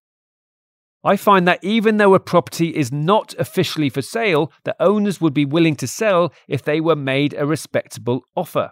I 1.03 1.17
find 1.17 1.45
that 1.45 1.61
even 1.61 1.97
though 1.97 2.13
a 2.13 2.19
property 2.21 2.69
is 2.69 2.89
not 2.89 3.35
officially 3.37 3.89
for 3.89 4.01
sale, 4.01 4.49
the 4.63 4.81
owners 4.81 5.19
would 5.19 5.33
be 5.33 5.43
willing 5.43 5.75
to 5.77 5.87
sell 5.87 6.31
if 6.47 6.63
they 6.63 6.79
were 6.79 6.95
made 6.95 7.33
a 7.33 7.45
respectable 7.45 8.23
offer. 8.33 8.71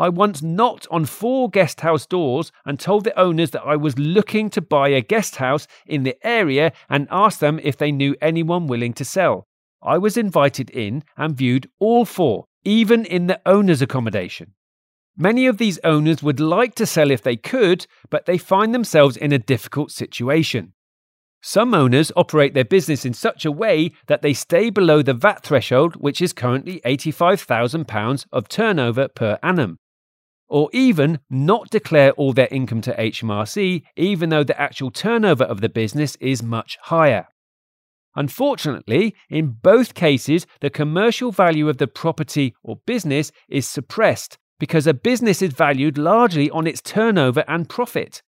I 0.00 0.08
once 0.08 0.40
knocked 0.40 0.86
on 0.90 1.04
four 1.04 1.50
guest 1.50 1.82
house 1.82 2.06
doors 2.06 2.52
and 2.64 2.80
told 2.80 3.04
the 3.04 3.20
owners 3.20 3.50
that 3.50 3.66
I 3.66 3.76
was 3.76 3.98
looking 3.98 4.48
to 4.48 4.62
buy 4.62 4.88
a 4.88 5.02
guest 5.02 5.36
house 5.36 5.66
in 5.84 6.04
the 6.04 6.16
area 6.26 6.72
and 6.88 7.06
asked 7.10 7.40
them 7.40 7.60
if 7.62 7.76
they 7.76 7.92
knew 7.92 8.16
anyone 8.22 8.66
willing 8.66 8.94
to 8.94 9.04
sell. 9.04 9.46
I 9.82 9.98
was 9.98 10.16
invited 10.16 10.70
in 10.70 11.04
and 11.18 11.36
viewed 11.36 11.68
all 11.78 12.06
four, 12.06 12.46
even 12.64 13.04
in 13.04 13.26
the 13.26 13.42
owner's 13.44 13.82
accommodation. 13.82 14.54
Many 15.18 15.44
of 15.44 15.58
these 15.58 15.78
owners 15.84 16.22
would 16.22 16.40
like 16.40 16.74
to 16.76 16.86
sell 16.86 17.10
if 17.10 17.20
they 17.20 17.36
could, 17.36 17.86
but 18.08 18.24
they 18.24 18.38
find 18.38 18.74
themselves 18.74 19.18
in 19.18 19.32
a 19.32 19.38
difficult 19.38 19.90
situation. 19.90 20.72
Some 21.42 21.74
owners 21.74 22.10
operate 22.16 22.54
their 22.54 22.64
business 22.64 23.04
in 23.04 23.12
such 23.12 23.44
a 23.44 23.52
way 23.52 23.92
that 24.06 24.22
they 24.22 24.32
stay 24.32 24.70
below 24.70 25.02
the 25.02 25.12
VAT 25.12 25.42
threshold, 25.42 25.96
which 25.96 26.22
is 26.22 26.32
currently 26.32 26.80
£85,000 26.86 28.24
of 28.32 28.48
turnover 28.48 29.06
per 29.06 29.38
annum 29.42 29.78
or 30.50 30.68
even 30.72 31.20
not 31.30 31.70
declare 31.70 32.10
all 32.12 32.34
their 32.34 32.48
income 32.50 32.82
to 32.82 32.94
HMRC, 32.94 33.84
even 33.96 34.28
though 34.28 34.44
the 34.44 34.60
actual 34.60 34.90
turnover 34.90 35.44
of 35.44 35.60
the 35.60 35.68
business 35.68 36.16
is 36.16 36.42
much 36.42 36.76
higher. 36.82 37.28
Unfortunately, 38.16 39.14
in 39.30 39.56
both 39.62 39.94
cases, 39.94 40.46
the 40.60 40.68
commercial 40.68 41.30
value 41.30 41.68
of 41.68 41.78
the 41.78 41.86
property 41.86 42.54
or 42.62 42.80
business 42.84 43.30
is 43.48 43.68
suppressed 43.68 44.36
because 44.58 44.86
a 44.86 44.92
business 44.92 45.40
is 45.40 45.52
valued 45.52 45.96
largely 45.96 46.50
on 46.50 46.66
its 46.66 46.82
turnover 46.82 47.44
and 47.46 47.68
profit. 47.68 48.20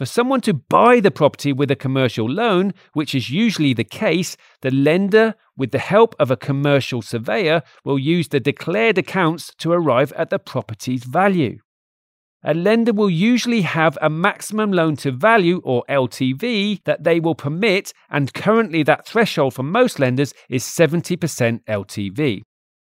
For 0.00 0.06
someone 0.06 0.40
to 0.42 0.54
buy 0.54 1.00
the 1.00 1.10
property 1.10 1.52
with 1.52 1.70
a 1.70 1.76
commercial 1.76 2.26
loan, 2.26 2.72
which 2.94 3.14
is 3.14 3.28
usually 3.28 3.74
the 3.74 3.84
case, 3.84 4.34
the 4.62 4.70
lender, 4.70 5.34
with 5.58 5.72
the 5.72 5.78
help 5.78 6.14
of 6.18 6.30
a 6.30 6.38
commercial 6.38 7.02
surveyor, 7.02 7.60
will 7.84 7.98
use 7.98 8.28
the 8.28 8.40
declared 8.40 8.96
accounts 8.96 9.52
to 9.58 9.72
arrive 9.72 10.10
at 10.14 10.30
the 10.30 10.38
property's 10.38 11.04
value. 11.04 11.58
A 12.42 12.54
lender 12.54 12.94
will 12.94 13.10
usually 13.10 13.60
have 13.60 13.98
a 14.00 14.08
maximum 14.08 14.72
loan 14.72 14.96
to 14.96 15.12
value 15.12 15.60
or 15.64 15.84
LTV 15.90 16.82
that 16.84 17.04
they 17.04 17.20
will 17.20 17.34
permit, 17.34 17.92
and 18.08 18.32
currently 18.32 18.82
that 18.84 19.06
threshold 19.06 19.52
for 19.52 19.64
most 19.64 19.98
lenders 19.98 20.32
is 20.48 20.64
70% 20.64 21.60
LTV. 21.68 22.40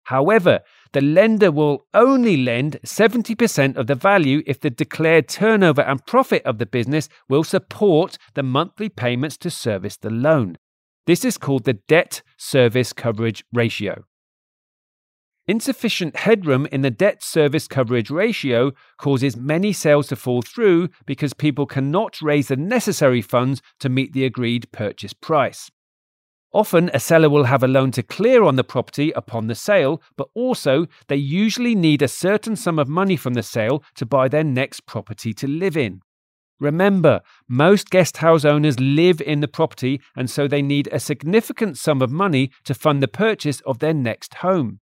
However, 0.04 0.60
the 0.94 1.02
lender 1.02 1.52
will 1.52 1.86
only 1.94 2.38
lend 2.38 2.80
70% 2.86 3.78
of 3.78 3.88
the 3.88 3.96
value 3.96 4.44
if 4.46 4.60
the 4.60 4.70
declared 4.70 5.28
turnover 5.28 5.82
and 5.82 6.06
profit 6.06 6.44
of 6.44 6.58
the 6.58 6.66
business 6.66 7.08
will 7.30 7.44
support 7.44 8.18
the 8.34 8.44
monthly 8.44 8.90
payments 8.90 9.38
to 9.38 9.50
service 9.50 9.98
the 9.98 10.10
loan. 10.10 10.58
This 11.08 11.24
is 11.24 11.38
called 11.38 11.64
the 11.64 11.74
debt 11.74 12.22
service 12.38 12.94
coverage 12.94 13.44
ratio. 13.54 14.06
Insufficient 15.48 16.18
headroom 16.18 16.68
in 16.72 16.82
the 16.82 16.92
debt 16.92 17.24
service 17.24 17.68
coverage 17.68 18.12
ratio 18.12 18.72
causes 18.98 19.36
many 19.36 19.74
sales 19.74 20.08
to 20.08 20.16
fall 20.16 20.42
through 20.42 20.90
because 21.06 21.34
people 21.34 21.66
cannot 21.66 22.22
raise 22.22 22.50
the 22.50 22.56
necessary 22.56 23.22
funds 23.22 23.62
to 23.80 23.90
meet 23.90 24.14
the 24.14 24.24
agreed 24.24 24.72
purchase 24.72 25.14
price. 25.14 25.72
Often, 26.54 26.92
a 26.94 27.00
seller 27.00 27.30
will 27.30 27.46
have 27.46 27.64
a 27.64 27.68
loan 27.68 27.92
to 27.92 28.04
clear 28.04 28.44
on 28.44 28.58
the 28.58 28.64
property 28.64 29.12
upon 29.12 29.48
the 29.48 29.56
sale, 29.56 30.02
but 30.18 30.28
also 30.34 30.86
they 31.08 31.16
usually 31.16 31.76
need 31.76 32.02
a 32.02 32.10
certain 32.10 32.58
sum 32.58 32.78
of 32.78 32.90
money 32.90 33.16
from 33.16 33.36
the 33.36 33.44
sale 33.44 33.84
to 33.96 34.06
buy 34.06 34.28
their 34.28 34.44
next 34.44 34.86
property 34.86 35.34
to 35.36 35.48
live 35.48 35.78
in. 35.78 36.02
Remember, 36.60 37.22
most 37.48 37.90
guest 37.90 38.18
house 38.18 38.44
owners 38.44 38.80
live 38.80 39.22
in 39.22 39.40
the 39.40 39.48
property, 39.48 40.02
and 40.16 40.30
so 40.30 40.48
they 40.48 40.62
need 40.62 40.90
a 40.92 41.00
significant 41.00 41.78
sum 41.78 42.02
of 42.02 42.12
money 42.12 42.52
to 42.66 42.74
fund 42.74 43.02
the 43.02 43.08
purchase 43.08 43.62
of 43.62 43.80
their 43.80 43.94
next 43.94 44.36
home. 44.36 44.80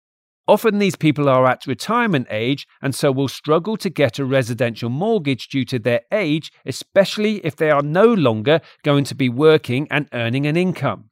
Often 0.49 0.81
these 0.81 0.97
people 0.97 1.29
are 1.29 1.47
at 1.47 1.69
retirement 1.69 2.27
age 2.29 2.67
and 2.83 2.93
so 2.95 3.13
will 3.13 3.29
struggle 3.29 3.77
to 3.77 3.89
get 3.89 4.19
a 4.19 4.25
residential 4.25 4.91
mortgage 4.91 5.49
due 5.49 5.65
to 5.67 5.79
their 5.79 6.01
age, 6.11 6.51
especially 6.67 7.37
if 7.47 7.55
they 7.55 7.71
are 7.71 7.83
no 7.83 8.13
longer 8.13 8.61
going 8.83 9.05
to 9.05 9.15
be 9.15 9.29
working 9.29 9.87
and 9.89 10.09
earning 10.13 10.47
an 10.47 10.57
income. 10.57 11.11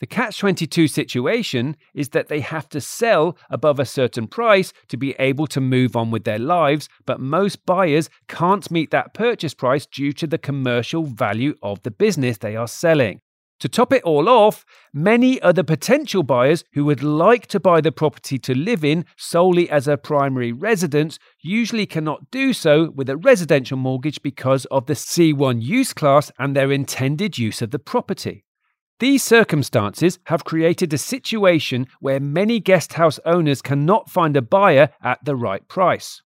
The 0.00 0.06
catch 0.06 0.38
22 0.38 0.88
situation 0.88 1.76
is 1.92 2.08
that 2.10 2.28
they 2.28 2.40
have 2.40 2.70
to 2.70 2.80
sell 2.80 3.36
above 3.50 3.78
a 3.78 3.84
certain 3.84 4.28
price 4.28 4.72
to 4.88 4.96
be 4.96 5.14
able 5.18 5.46
to 5.48 5.60
move 5.60 5.94
on 5.94 6.10
with 6.10 6.24
their 6.24 6.38
lives, 6.38 6.88
but 7.04 7.20
most 7.20 7.66
buyers 7.66 8.08
can't 8.26 8.70
meet 8.70 8.90
that 8.92 9.12
purchase 9.12 9.52
price 9.52 9.84
due 9.84 10.14
to 10.14 10.26
the 10.26 10.38
commercial 10.38 11.04
value 11.04 11.54
of 11.62 11.82
the 11.82 11.90
business 11.90 12.38
they 12.38 12.56
are 12.56 12.66
selling. 12.66 13.20
To 13.58 13.68
top 13.68 13.92
it 13.92 14.02
all 14.04 14.26
off, 14.30 14.64
many 14.94 15.38
other 15.42 15.62
potential 15.62 16.22
buyers 16.22 16.64
who 16.72 16.86
would 16.86 17.02
like 17.02 17.46
to 17.48 17.60
buy 17.60 17.82
the 17.82 17.92
property 17.92 18.38
to 18.38 18.54
live 18.54 18.82
in 18.82 19.04
solely 19.18 19.68
as 19.68 19.86
a 19.86 19.98
primary 19.98 20.50
residence 20.50 21.18
usually 21.42 21.84
cannot 21.84 22.30
do 22.30 22.54
so 22.54 22.90
with 22.92 23.10
a 23.10 23.18
residential 23.18 23.76
mortgage 23.76 24.22
because 24.22 24.64
of 24.70 24.86
the 24.86 24.94
C1 24.94 25.60
use 25.60 25.92
class 25.92 26.32
and 26.38 26.56
their 26.56 26.72
intended 26.72 27.36
use 27.36 27.60
of 27.60 27.70
the 27.70 27.78
property. 27.78 28.46
These 29.00 29.22
circumstances 29.22 30.18
have 30.24 30.44
created 30.44 30.92
a 30.92 30.98
situation 30.98 31.86
where 32.00 32.20
many 32.20 32.60
guesthouse 32.60 33.18
owners 33.24 33.62
cannot 33.62 34.10
find 34.10 34.36
a 34.36 34.42
buyer 34.42 34.90
at 35.02 35.24
the 35.24 35.34
right 35.34 35.66
price. 35.68 36.20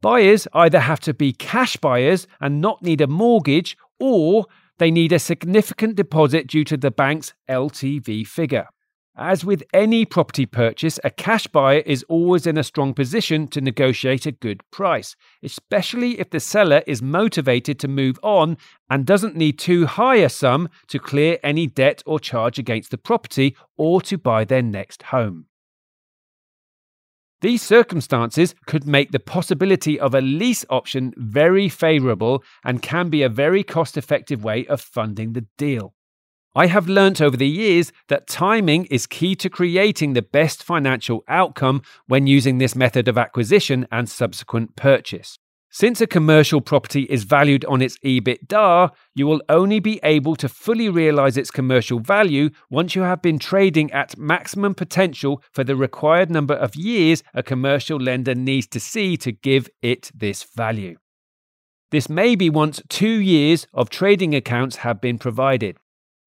Buyers 0.00 0.48
either 0.54 0.80
have 0.80 1.00
to 1.00 1.12
be 1.12 1.34
cash 1.34 1.76
buyers 1.76 2.26
and 2.40 2.62
not 2.62 2.82
need 2.82 3.02
a 3.02 3.06
mortgage, 3.06 3.76
or 4.00 4.46
they 4.78 4.90
need 4.90 5.12
a 5.12 5.18
significant 5.18 5.96
deposit 5.96 6.46
due 6.46 6.64
to 6.64 6.78
the 6.78 6.90
bank's 6.90 7.34
LTV 7.50 8.26
figure. 8.26 8.68
As 9.20 9.44
with 9.44 9.64
any 9.74 10.04
property 10.04 10.46
purchase, 10.46 11.00
a 11.02 11.10
cash 11.10 11.48
buyer 11.48 11.80
is 11.80 12.04
always 12.04 12.46
in 12.46 12.56
a 12.56 12.62
strong 12.62 12.94
position 12.94 13.48
to 13.48 13.60
negotiate 13.60 14.26
a 14.26 14.32
good 14.32 14.62
price, 14.70 15.16
especially 15.42 16.20
if 16.20 16.30
the 16.30 16.38
seller 16.38 16.84
is 16.86 17.02
motivated 17.02 17.80
to 17.80 17.88
move 17.88 18.20
on 18.22 18.56
and 18.88 19.04
doesn't 19.04 19.34
need 19.34 19.58
too 19.58 19.86
high 19.86 20.16
a 20.16 20.28
sum 20.28 20.68
to 20.86 21.00
clear 21.00 21.36
any 21.42 21.66
debt 21.66 22.00
or 22.06 22.20
charge 22.20 22.60
against 22.60 22.92
the 22.92 22.96
property 22.96 23.56
or 23.76 24.00
to 24.02 24.16
buy 24.16 24.44
their 24.44 24.62
next 24.62 25.02
home. 25.02 25.46
These 27.40 27.62
circumstances 27.62 28.54
could 28.66 28.86
make 28.86 29.10
the 29.10 29.18
possibility 29.18 29.98
of 29.98 30.14
a 30.14 30.20
lease 30.20 30.64
option 30.70 31.12
very 31.16 31.68
favourable 31.68 32.44
and 32.64 32.82
can 32.82 33.10
be 33.10 33.22
a 33.22 33.28
very 33.28 33.64
cost 33.64 33.96
effective 33.96 34.44
way 34.44 34.64
of 34.66 34.80
funding 34.80 35.32
the 35.32 35.46
deal. 35.56 35.94
I 36.58 36.66
have 36.66 36.88
learnt 36.88 37.20
over 37.20 37.36
the 37.36 37.46
years 37.46 37.92
that 38.08 38.26
timing 38.26 38.86
is 38.86 39.06
key 39.06 39.36
to 39.36 39.48
creating 39.48 40.14
the 40.14 40.22
best 40.22 40.64
financial 40.64 41.22
outcome 41.28 41.82
when 42.08 42.26
using 42.26 42.58
this 42.58 42.74
method 42.74 43.06
of 43.06 43.16
acquisition 43.16 43.86
and 43.92 44.10
subsequent 44.10 44.74
purchase. 44.74 45.38
Since 45.70 46.00
a 46.00 46.08
commercial 46.08 46.60
property 46.60 47.02
is 47.02 47.22
valued 47.22 47.64
on 47.66 47.80
its 47.80 47.96
EBITDA, 47.98 48.90
you 49.14 49.28
will 49.28 49.40
only 49.48 49.78
be 49.78 50.00
able 50.02 50.34
to 50.34 50.48
fully 50.48 50.88
realize 50.88 51.36
its 51.36 51.52
commercial 51.52 52.00
value 52.00 52.50
once 52.68 52.96
you 52.96 53.02
have 53.02 53.22
been 53.22 53.38
trading 53.38 53.92
at 53.92 54.18
maximum 54.18 54.74
potential 54.74 55.40
for 55.52 55.62
the 55.62 55.76
required 55.76 56.28
number 56.28 56.54
of 56.54 56.74
years 56.74 57.22
a 57.34 57.42
commercial 57.44 58.00
lender 58.00 58.34
needs 58.34 58.66
to 58.66 58.80
see 58.80 59.16
to 59.18 59.30
give 59.30 59.70
it 59.80 60.10
this 60.12 60.42
value. 60.42 60.96
This 61.92 62.08
may 62.08 62.34
be 62.34 62.50
once 62.50 62.82
two 62.88 63.20
years 63.20 63.68
of 63.72 63.90
trading 63.90 64.34
accounts 64.34 64.78
have 64.78 65.00
been 65.00 65.18
provided. 65.18 65.76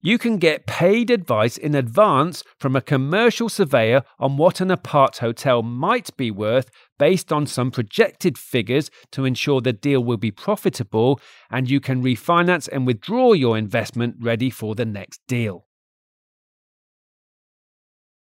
You 0.04 0.18
can 0.18 0.38
get 0.38 0.66
paid 0.66 1.10
advice 1.10 1.56
in 1.56 1.76
advance 1.76 2.42
from 2.58 2.74
a 2.74 2.80
commercial 2.80 3.48
surveyor 3.48 4.02
on 4.18 4.36
what 4.36 4.60
an 4.60 4.68
apart 4.68 5.18
hotel 5.18 5.62
might 5.62 6.16
be 6.16 6.28
worth 6.28 6.72
based 6.98 7.32
on 7.32 7.46
some 7.46 7.70
projected 7.70 8.36
figures 8.36 8.90
to 9.12 9.24
ensure 9.24 9.60
the 9.60 9.72
deal 9.72 10.02
will 10.02 10.16
be 10.16 10.32
profitable 10.32 11.20
and 11.50 11.70
you 11.70 11.78
can 11.78 12.02
refinance 12.02 12.68
and 12.72 12.84
withdraw 12.84 13.32
your 13.32 13.56
investment 13.56 14.16
ready 14.18 14.50
for 14.50 14.74
the 14.74 14.84
next 14.84 15.20
deal. 15.28 15.66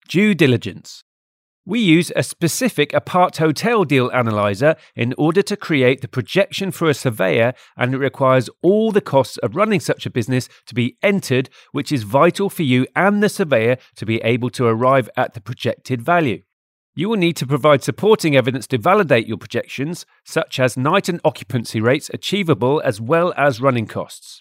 Due 0.08 0.36
diligence. 0.36 1.02
We 1.68 1.80
use 1.80 2.12
a 2.14 2.22
specific 2.22 2.94
apart 2.94 3.38
hotel 3.38 3.82
deal 3.82 4.08
analyzer 4.12 4.76
in 4.94 5.12
order 5.18 5.42
to 5.42 5.56
create 5.56 6.00
the 6.00 6.06
projection 6.06 6.70
for 6.70 6.88
a 6.88 6.94
surveyor, 6.94 7.54
and 7.76 7.92
it 7.92 7.98
requires 7.98 8.48
all 8.62 8.92
the 8.92 9.00
costs 9.00 9.36
of 9.38 9.56
running 9.56 9.80
such 9.80 10.06
a 10.06 10.10
business 10.10 10.48
to 10.66 10.76
be 10.76 10.96
entered, 11.02 11.50
which 11.72 11.90
is 11.90 12.04
vital 12.04 12.48
for 12.48 12.62
you 12.62 12.86
and 12.94 13.20
the 13.20 13.28
surveyor 13.28 13.78
to 13.96 14.06
be 14.06 14.18
able 14.18 14.48
to 14.50 14.66
arrive 14.66 15.10
at 15.16 15.34
the 15.34 15.40
projected 15.40 16.00
value. 16.00 16.42
You 16.94 17.08
will 17.08 17.16
need 17.16 17.34
to 17.38 17.46
provide 17.48 17.82
supporting 17.82 18.36
evidence 18.36 18.68
to 18.68 18.78
validate 18.78 19.26
your 19.26 19.36
projections, 19.36 20.06
such 20.24 20.60
as 20.60 20.76
night 20.76 21.08
and 21.08 21.20
occupancy 21.24 21.80
rates 21.80 22.08
achievable 22.14 22.80
as 22.84 23.00
well 23.00 23.34
as 23.36 23.60
running 23.60 23.88
costs. 23.88 24.40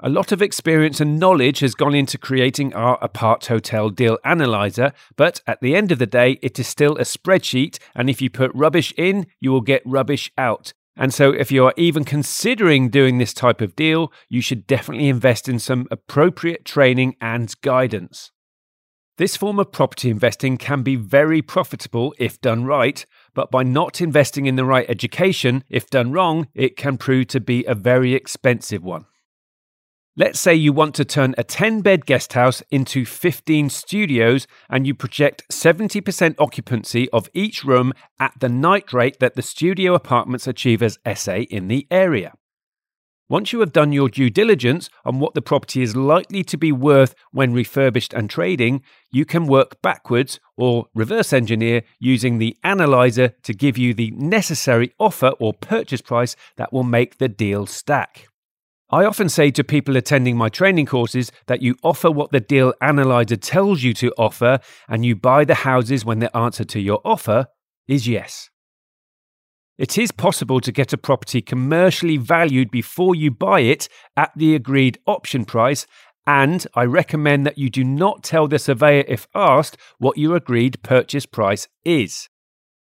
A 0.00 0.08
lot 0.08 0.30
of 0.30 0.40
experience 0.40 1.00
and 1.00 1.18
knowledge 1.18 1.58
has 1.58 1.74
gone 1.74 1.92
into 1.92 2.18
creating 2.18 2.72
our 2.72 2.98
apart 3.02 3.46
hotel 3.46 3.90
deal 3.90 4.16
analyzer, 4.24 4.92
but 5.16 5.40
at 5.44 5.60
the 5.60 5.74
end 5.74 5.90
of 5.90 5.98
the 5.98 6.06
day, 6.06 6.38
it 6.40 6.56
is 6.60 6.68
still 6.68 6.96
a 6.96 7.02
spreadsheet, 7.02 7.80
and 7.96 8.08
if 8.08 8.22
you 8.22 8.30
put 8.30 8.54
rubbish 8.54 8.94
in, 8.96 9.26
you 9.40 9.50
will 9.50 9.60
get 9.60 9.82
rubbish 9.84 10.30
out. 10.38 10.72
And 10.96 11.12
so, 11.12 11.32
if 11.32 11.50
you 11.50 11.64
are 11.64 11.74
even 11.76 12.04
considering 12.04 12.90
doing 12.90 13.18
this 13.18 13.34
type 13.34 13.60
of 13.60 13.74
deal, 13.74 14.12
you 14.28 14.40
should 14.40 14.68
definitely 14.68 15.08
invest 15.08 15.48
in 15.48 15.58
some 15.58 15.88
appropriate 15.90 16.64
training 16.64 17.16
and 17.20 17.52
guidance. 17.60 18.30
This 19.16 19.36
form 19.36 19.58
of 19.58 19.72
property 19.72 20.10
investing 20.10 20.58
can 20.58 20.84
be 20.84 20.94
very 20.94 21.42
profitable 21.42 22.14
if 22.20 22.40
done 22.40 22.64
right, 22.64 23.04
but 23.34 23.50
by 23.50 23.64
not 23.64 24.00
investing 24.00 24.46
in 24.46 24.54
the 24.54 24.64
right 24.64 24.88
education, 24.88 25.64
if 25.68 25.90
done 25.90 26.12
wrong, 26.12 26.46
it 26.54 26.76
can 26.76 26.98
prove 26.98 27.26
to 27.28 27.40
be 27.40 27.64
a 27.64 27.74
very 27.74 28.14
expensive 28.14 28.84
one. 28.84 29.06
Let's 30.20 30.40
say 30.40 30.52
you 30.52 30.72
want 30.72 30.96
to 30.96 31.04
turn 31.04 31.36
a 31.38 31.44
10 31.44 31.80
bed 31.80 32.04
guest 32.04 32.32
house 32.32 32.60
into 32.72 33.04
15 33.04 33.70
studios 33.70 34.48
and 34.68 34.84
you 34.84 34.92
project 34.92 35.44
70% 35.48 36.34
occupancy 36.40 37.08
of 37.10 37.30
each 37.34 37.62
room 37.62 37.92
at 38.18 38.34
the 38.40 38.48
night 38.48 38.92
rate 38.92 39.20
that 39.20 39.36
the 39.36 39.42
studio 39.42 39.94
apartments 39.94 40.48
achieve 40.48 40.82
as 40.82 40.98
SA 41.14 41.42
in 41.50 41.68
the 41.68 41.86
area. 41.88 42.32
Once 43.28 43.52
you 43.52 43.60
have 43.60 43.72
done 43.72 43.92
your 43.92 44.08
due 44.08 44.28
diligence 44.28 44.90
on 45.04 45.20
what 45.20 45.34
the 45.34 45.40
property 45.40 45.82
is 45.82 45.94
likely 45.94 46.42
to 46.42 46.56
be 46.56 46.72
worth 46.72 47.14
when 47.30 47.52
refurbished 47.52 48.12
and 48.12 48.28
trading, 48.28 48.82
you 49.12 49.24
can 49.24 49.46
work 49.46 49.80
backwards 49.82 50.40
or 50.56 50.86
reverse 50.96 51.32
engineer 51.32 51.82
using 52.00 52.38
the 52.38 52.56
analyzer 52.64 53.28
to 53.44 53.54
give 53.54 53.78
you 53.78 53.94
the 53.94 54.10
necessary 54.16 54.92
offer 54.98 55.28
or 55.38 55.54
purchase 55.54 56.00
price 56.00 56.34
that 56.56 56.72
will 56.72 56.82
make 56.82 57.18
the 57.18 57.28
deal 57.28 57.66
stack. 57.66 58.28
I 58.90 59.04
often 59.04 59.28
say 59.28 59.50
to 59.50 59.62
people 59.62 59.96
attending 59.96 60.36
my 60.36 60.48
training 60.48 60.86
courses 60.86 61.30
that 61.46 61.60
you 61.60 61.76
offer 61.82 62.10
what 62.10 62.32
the 62.32 62.40
deal 62.40 62.72
analyzer 62.80 63.36
tells 63.36 63.82
you 63.82 63.92
to 63.94 64.14
offer 64.16 64.60
and 64.88 65.04
you 65.04 65.14
buy 65.14 65.44
the 65.44 65.56
houses 65.56 66.06
when 66.06 66.20
the 66.20 66.34
answer 66.34 66.64
to 66.64 66.80
your 66.80 67.02
offer 67.04 67.48
is 67.86 68.08
yes. 68.08 68.48
It 69.76 69.98
is 69.98 70.10
possible 70.10 70.60
to 70.62 70.72
get 70.72 70.94
a 70.94 70.98
property 70.98 71.42
commercially 71.42 72.16
valued 72.16 72.70
before 72.70 73.14
you 73.14 73.30
buy 73.30 73.60
it 73.60 73.88
at 74.16 74.32
the 74.34 74.54
agreed 74.54 74.98
option 75.06 75.44
price, 75.44 75.86
and 76.26 76.66
I 76.74 76.84
recommend 76.84 77.46
that 77.46 77.58
you 77.58 77.70
do 77.70 77.84
not 77.84 78.24
tell 78.24 78.48
the 78.48 78.58
surveyor 78.58 79.04
if 79.06 79.28
asked 79.34 79.76
what 79.98 80.18
your 80.18 80.34
agreed 80.34 80.82
purchase 80.82 81.26
price 81.26 81.68
is. 81.84 82.28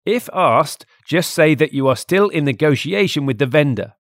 If 0.06 0.30
asked, 0.32 0.86
just 1.04 1.32
say 1.32 1.56
that 1.56 1.74
you 1.74 1.88
are 1.88 1.96
still 1.96 2.28
in 2.28 2.44
negotiation 2.44 3.26
with 3.26 3.38
the 3.38 3.46
vendor. 3.46 3.95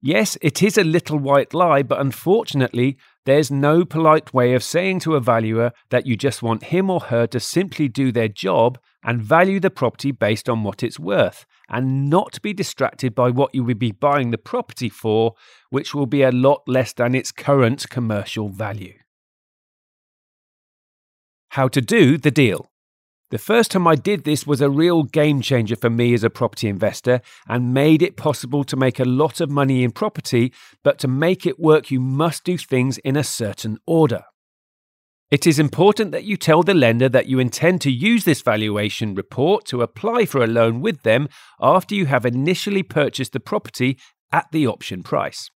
Yes, 0.00 0.38
it 0.40 0.62
is 0.62 0.78
a 0.78 0.84
little 0.84 1.18
white 1.18 1.52
lie, 1.52 1.82
but 1.82 2.00
unfortunately, 2.00 2.96
there's 3.26 3.50
no 3.50 3.84
polite 3.84 4.32
way 4.32 4.54
of 4.54 4.62
saying 4.62 5.00
to 5.00 5.16
a 5.16 5.20
valuer 5.20 5.72
that 5.90 6.06
you 6.06 6.16
just 6.16 6.40
want 6.40 6.64
him 6.64 6.88
or 6.88 7.00
her 7.00 7.26
to 7.26 7.40
simply 7.40 7.88
do 7.88 8.12
their 8.12 8.28
job 8.28 8.78
and 9.02 9.20
value 9.20 9.58
the 9.58 9.70
property 9.70 10.12
based 10.12 10.48
on 10.48 10.62
what 10.62 10.84
it's 10.84 11.00
worth, 11.00 11.46
and 11.68 12.08
not 12.08 12.40
be 12.42 12.52
distracted 12.52 13.14
by 13.14 13.30
what 13.30 13.52
you 13.54 13.64
would 13.64 13.78
be 13.78 13.90
buying 13.90 14.30
the 14.30 14.38
property 14.38 14.88
for, 14.88 15.34
which 15.70 15.94
will 15.94 16.06
be 16.06 16.22
a 16.22 16.30
lot 16.30 16.62
less 16.68 16.92
than 16.92 17.14
its 17.14 17.32
current 17.32 17.88
commercial 17.90 18.48
value. 18.48 18.94
How 21.50 21.66
to 21.68 21.80
do 21.80 22.18
the 22.18 22.30
deal. 22.30 22.70
The 23.30 23.38
first 23.38 23.72
time 23.72 23.86
I 23.86 23.94
did 23.94 24.24
this 24.24 24.46
was 24.46 24.62
a 24.62 24.70
real 24.70 25.02
game 25.02 25.42
changer 25.42 25.76
for 25.76 25.90
me 25.90 26.14
as 26.14 26.24
a 26.24 26.30
property 26.30 26.66
investor 26.66 27.20
and 27.46 27.74
made 27.74 28.00
it 28.00 28.16
possible 28.16 28.64
to 28.64 28.74
make 28.74 28.98
a 28.98 29.04
lot 29.04 29.42
of 29.42 29.50
money 29.50 29.84
in 29.84 29.90
property, 29.90 30.50
but 30.82 30.98
to 31.00 31.08
make 31.08 31.44
it 31.44 31.60
work, 31.60 31.90
you 31.90 32.00
must 32.00 32.44
do 32.44 32.56
things 32.56 32.96
in 32.98 33.16
a 33.16 33.24
certain 33.24 33.76
order. 33.86 34.22
It 35.30 35.46
is 35.46 35.58
important 35.58 36.10
that 36.12 36.24
you 36.24 36.38
tell 36.38 36.62
the 36.62 36.72
lender 36.72 37.10
that 37.10 37.26
you 37.26 37.38
intend 37.38 37.82
to 37.82 37.90
use 37.90 38.24
this 38.24 38.40
valuation 38.40 39.14
report 39.14 39.66
to 39.66 39.82
apply 39.82 40.24
for 40.24 40.42
a 40.42 40.46
loan 40.46 40.80
with 40.80 41.02
them 41.02 41.28
after 41.60 41.94
you 41.94 42.06
have 42.06 42.24
initially 42.24 42.82
purchased 42.82 43.34
the 43.34 43.40
property 43.40 43.98
at 44.32 44.46
the 44.52 44.66
option 44.66 45.02
price. 45.02 45.50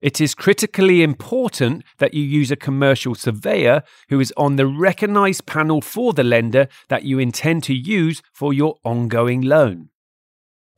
It 0.00 0.18
is 0.20 0.34
critically 0.34 1.02
important 1.02 1.84
that 1.98 2.14
you 2.14 2.22
use 2.22 2.50
a 2.50 2.56
commercial 2.56 3.14
surveyor 3.14 3.82
who 4.08 4.18
is 4.18 4.32
on 4.36 4.56
the 4.56 4.66
recognized 4.66 5.44
panel 5.44 5.82
for 5.82 6.14
the 6.14 6.24
lender 6.24 6.68
that 6.88 7.04
you 7.04 7.18
intend 7.18 7.64
to 7.64 7.74
use 7.74 8.22
for 8.32 8.54
your 8.54 8.76
ongoing 8.82 9.42
loan. 9.42 9.90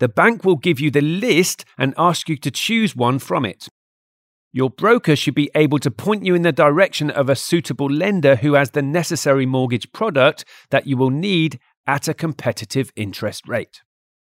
The 0.00 0.08
bank 0.08 0.44
will 0.44 0.56
give 0.56 0.80
you 0.80 0.90
the 0.90 1.00
list 1.00 1.64
and 1.78 1.94
ask 1.96 2.28
you 2.28 2.36
to 2.38 2.50
choose 2.50 2.96
one 2.96 3.20
from 3.20 3.44
it. 3.44 3.68
Your 4.52 4.68
broker 4.68 5.14
should 5.14 5.36
be 5.36 5.50
able 5.54 5.78
to 5.78 5.90
point 5.90 6.26
you 6.26 6.34
in 6.34 6.42
the 6.42 6.50
direction 6.52 7.08
of 7.08 7.30
a 7.30 7.36
suitable 7.36 7.88
lender 7.88 8.36
who 8.36 8.54
has 8.54 8.72
the 8.72 8.82
necessary 8.82 9.46
mortgage 9.46 9.92
product 9.92 10.44
that 10.70 10.88
you 10.88 10.96
will 10.96 11.10
need 11.10 11.60
at 11.86 12.08
a 12.08 12.14
competitive 12.14 12.90
interest 12.96 13.46
rate. 13.46 13.82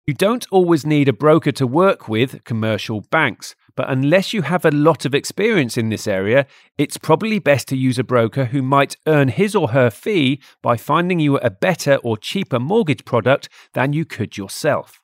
You 0.08 0.14
don't 0.14 0.48
always 0.50 0.86
need 0.86 1.10
a 1.10 1.14
broker 1.14 1.52
to 1.52 1.68
work 1.68 2.08
with 2.08 2.46
commercial 2.46 3.02
banks, 3.02 3.56
but 3.78 3.90
unless 3.90 4.34
you 4.34 4.42
have 4.42 4.66
a 4.66 4.72
lot 4.72 5.06
of 5.06 5.14
experience 5.14 5.78
in 5.78 5.90
this 5.90 6.08
area, 6.08 6.48
it's 6.80 6.98
probably 6.98 7.38
best 7.38 7.68
to 7.68 7.78
use 7.78 8.00
a 8.00 8.04
broker 8.04 8.46
who 8.46 8.64
might 8.64 8.98
earn 9.06 9.28
his 9.28 9.56
or 9.56 9.70
her 9.70 9.92
fee 9.92 10.42
by 10.64 10.76
finding 10.76 11.20
you 11.20 11.38
a 11.38 11.52
better 11.52 11.98
or 11.98 12.18
cheaper 12.18 12.60
mortgage 12.60 13.06
product 13.06 13.48
than 13.74 13.94
you 13.94 14.04
could 14.04 14.36
yourself. 14.36 15.00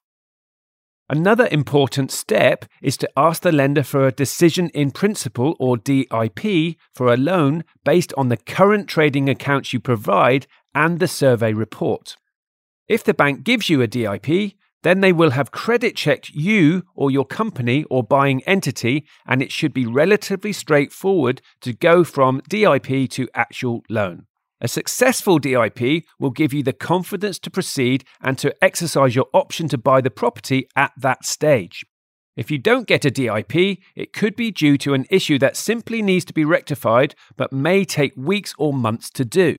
Another 1.07 1.47
important 1.51 2.11
step 2.11 2.65
is 2.81 2.97
to 2.97 3.09
ask 3.15 3.43
the 3.43 3.51
lender 3.51 3.83
for 3.83 4.07
a 4.07 4.11
decision 4.11 4.69
in 4.69 4.89
principle 4.89 5.55
or 5.59 5.77
DIP 5.77 6.77
for 6.95 7.13
a 7.13 7.17
loan 7.17 7.63
based 7.85 8.11
on 8.17 8.29
the 8.29 8.37
current 8.37 8.87
trading 8.87 9.29
accounts 9.29 9.71
you 9.71 9.79
provide 9.79 10.47
and 10.73 10.99
the 10.99 11.07
survey 11.07 11.53
report. 11.53 12.15
If 12.87 13.03
the 13.03 13.13
bank 13.13 13.43
gives 13.43 13.69
you 13.69 13.83
a 13.83 13.87
DIP, 13.87 14.53
then 14.83 15.01
they 15.01 15.11
will 15.11 15.31
have 15.31 15.51
credit 15.51 15.95
checked 15.95 16.29
you 16.29 16.83
or 16.93 17.09
your 17.09 17.25
company 17.25 17.83
or 17.89 18.03
buying 18.03 18.43
entity, 18.43 19.05
and 19.25 19.41
it 19.41 19.51
should 19.51 19.73
be 19.73 19.85
relatively 19.85 20.53
straightforward 20.53 21.41
to 21.61 21.73
go 21.73 22.03
from 22.03 22.41
DIP 22.47 23.09
to 23.11 23.27
actual 23.33 23.83
loan. 23.89 24.27
A 24.61 24.67
successful 24.67 25.39
DIP 25.39 26.05
will 26.19 26.29
give 26.29 26.53
you 26.53 26.63
the 26.63 26.71
confidence 26.71 27.37
to 27.39 27.51
proceed 27.51 28.05
and 28.21 28.37
to 28.37 28.55
exercise 28.63 29.15
your 29.15 29.27
option 29.33 29.67
to 29.69 29.77
buy 29.77 29.99
the 29.99 30.09
property 30.09 30.67
at 30.75 30.93
that 30.97 31.25
stage. 31.25 31.83
If 32.35 32.49
you 32.49 32.57
don't 32.57 32.87
get 32.87 33.05
a 33.05 33.11
DIP, 33.11 33.79
it 33.95 34.13
could 34.13 34.35
be 34.35 34.51
due 34.51 34.77
to 34.79 34.93
an 34.93 35.05
issue 35.09 35.37
that 35.39 35.57
simply 35.57 36.01
needs 36.01 36.25
to 36.25 36.33
be 36.33 36.45
rectified 36.45 37.13
but 37.35 37.53
may 37.53 37.85
take 37.85 38.13
weeks 38.15 38.55
or 38.57 38.73
months 38.73 39.09
to 39.11 39.25
do. 39.25 39.55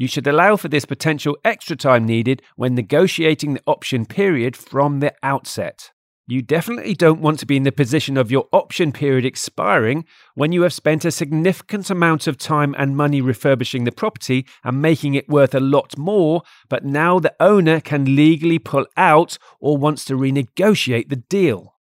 You 0.00 0.08
should 0.08 0.26
allow 0.26 0.56
for 0.56 0.68
this 0.68 0.86
potential 0.86 1.36
extra 1.44 1.76
time 1.76 2.06
needed 2.06 2.40
when 2.56 2.74
negotiating 2.74 3.52
the 3.52 3.62
option 3.66 4.06
period 4.06 4.56
from 4.56 5.00
the 5.00 5.12
outset. 5.22 5.90
You 6.26 6.40
definitely 6.40 6.94
don't 6.94 7.20
want 7.20 7.38
to 7.40 7.46
be 7.46 7.58
in 7.58 7.64
the 7.64 7.70
position 7.70 8.16
of 8.16 8.30
your 8.30 8.48
option 8.50 8.92
period 8.92 9.26
expiring 9.26 10.06
when 10.34 10.52
you 10.52 10.62
have 10.62 10.72
spent 10.72 11.04
a 11.04 11.10
significant 11.10 11.90
amount 11.90 12.26
of 12.26 12.38
time 12.38 12.74
and 12.78 12.96
money 12.96 13.20
refurbishing 13.20 13.84
the 13.84 13.92
property 13.92 14.46
and 14.64 14.80
making 14.80 15.16
it 15.16 15.28
worth 15.28 15.54
a 15.54 15.60
lot 15.60 15.98
more, 15.98 16.44
but 16.70 16.82
now 16.82 17.18
the 17.18 17.34
owner 17.38 17.78
can 17.78 18.16
legally 18.16 18.58
pull 18.58 18.86
out 18.96 19.36
or 19.60 19.76
wants 19.76 20.06
to 20.06 20.14
renegotiate 20.14 21.10
the 21.10 21.16
deal. 21.16 21.74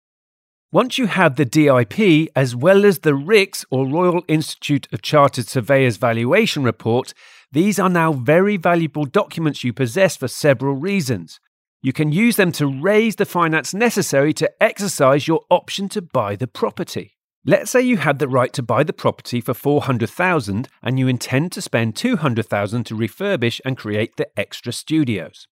Once 0.72 0.98
you 0.98 1.06
have 1.06 1.36
the 1.36 1.44
DIP 1.44 2.28
as 2.34 2.56
well 2.56 2.84
as 2.84 2.98
the 2.98 3.14
RICS 3.14 3.64
or 3.70 3.86
Royal 3.86 4.22
Institute 4.26 4.88
of 4.92 5.00
Chartered 5.00 5.46
Surveyors 5.46 5.96
valuation 5.96 6.64
report, 6.64 7.14
these 7.52 7.78
are 7.78 7.88
now 7.88 8.12
very 8.12 8.56
valuable 8.56 9.04
documents 9.04 9.64
you 9.64 9.72
possess 9.72 10.16
for 10.16 10.28
several 10.28 10.74
reasons. 10.74 11.40
You 11.82 11.92
can 11.92 12.10
use 12.10 12.36
them 12.36 12.52
to 12.52 12.66
raise 12.66 13.16
the 13.16 13.24
finance 13.24 13.72
necessary 13.72 14.32
to 14.34 14.50
exercise 14.60 15.28
your 15.28 15.42
option 15.50 15.88
to 15.90 16.02
buy 16.02 16.36
the 16.36 16.48
property. 16.48 17.16
Let's 17.44 17.70
say 17.70 17.80
you 17.80 17.98
had 17.98 18.18
the 18.18 18.26
right 18.26 18.52
to 18.54 18.62
buy 18.62 18.82
the 18.82 18.92
property 18.92 19.40
for 19.40 19.54
400,000 19.54 20.68
and 20.82 20.98
you 20.98 21.06
intend 21.06 21.52
to 21.52 21.62
spend 21.62 21.94
200,000 21.94 22.84
to 22.84 22.96
refurbish 22.96 23.60
and 23.64 23.76
create 23.76 24.16
the 24.16 24.26
extra 24.36 24.72
studios. 24.72 25.46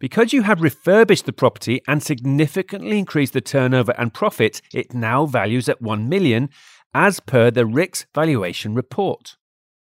Because 0.00 0.32
you 0.32 0.42
have 0.42 0.62
refurbished 0.62 1.26
the 1.26 1.32
property 1.32 1.82
and 1.86 2.02
significantly 2.02 2.98
increased 2.98 3.34
the 3.34 3.42
turnover 3.42 3.92
and 3.98 4.14
profits, 4.14 4.62
it 4.72 4.94
now 4.94 5.26
values 5.26 5.68
at 5.68 5.82
1 5.82 6.08
million 6.08 6.48
as 6.94 7.20
per 7.20 7.50
the 7.50 7.66
RICS 7.66 8.06
valuation 8.14 8.74
report. 8.74 9.36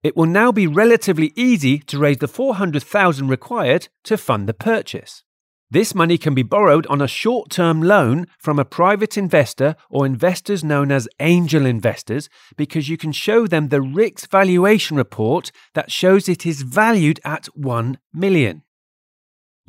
It 0.07 0.15
will 0.15 0.25
now 0.25 0.53
be 0.53 0.67
relatively 0.67 1.33
easy 1.35 1.79
to 1.79 1.99
raise 1.99 2.19
the 2.19 2.29
400,000 2.29 3.27
required 3.27 3.89
to 4.05 4.15
fund 4.15 4.47
the 4.47 4.53
purchase. 4.53 5.23
This 5.69 5.93
money 5.93 6.17
can 6.17 6.33
be 6.33 6.43
borrowed 6.43 6.87
on 6.87 7.01
a 7.01 7.09
short 7.09 7.49
term 7.49 7.81
loan 7.81 8.27
from 8.39 8.57
a 8.57 8.63
private 8.63 9.17
investor 9.17 9.75
or 9.89 10.05
investors 10.05 10.63
known 10.63 10.93
as 10.93 11.09
angel 11.19 11.65
investors 11.65 12.29
because 12.55 12.87
you 12.87 12.95
can 12.95 13.11
show 13.11 13.47
them 13.47 13.67
the 13.67 13.81
RICS 13.81 14.27
valuation 14.27 14.95
report 14.95 15.51
that 15.73 15.91
shows 15.91 16.29
it 16.29 16.45
is 16.45 16.61
valued 16.61 17.19
at 17.25 17.47
1 17.47 17.97
million. 18.13 18.63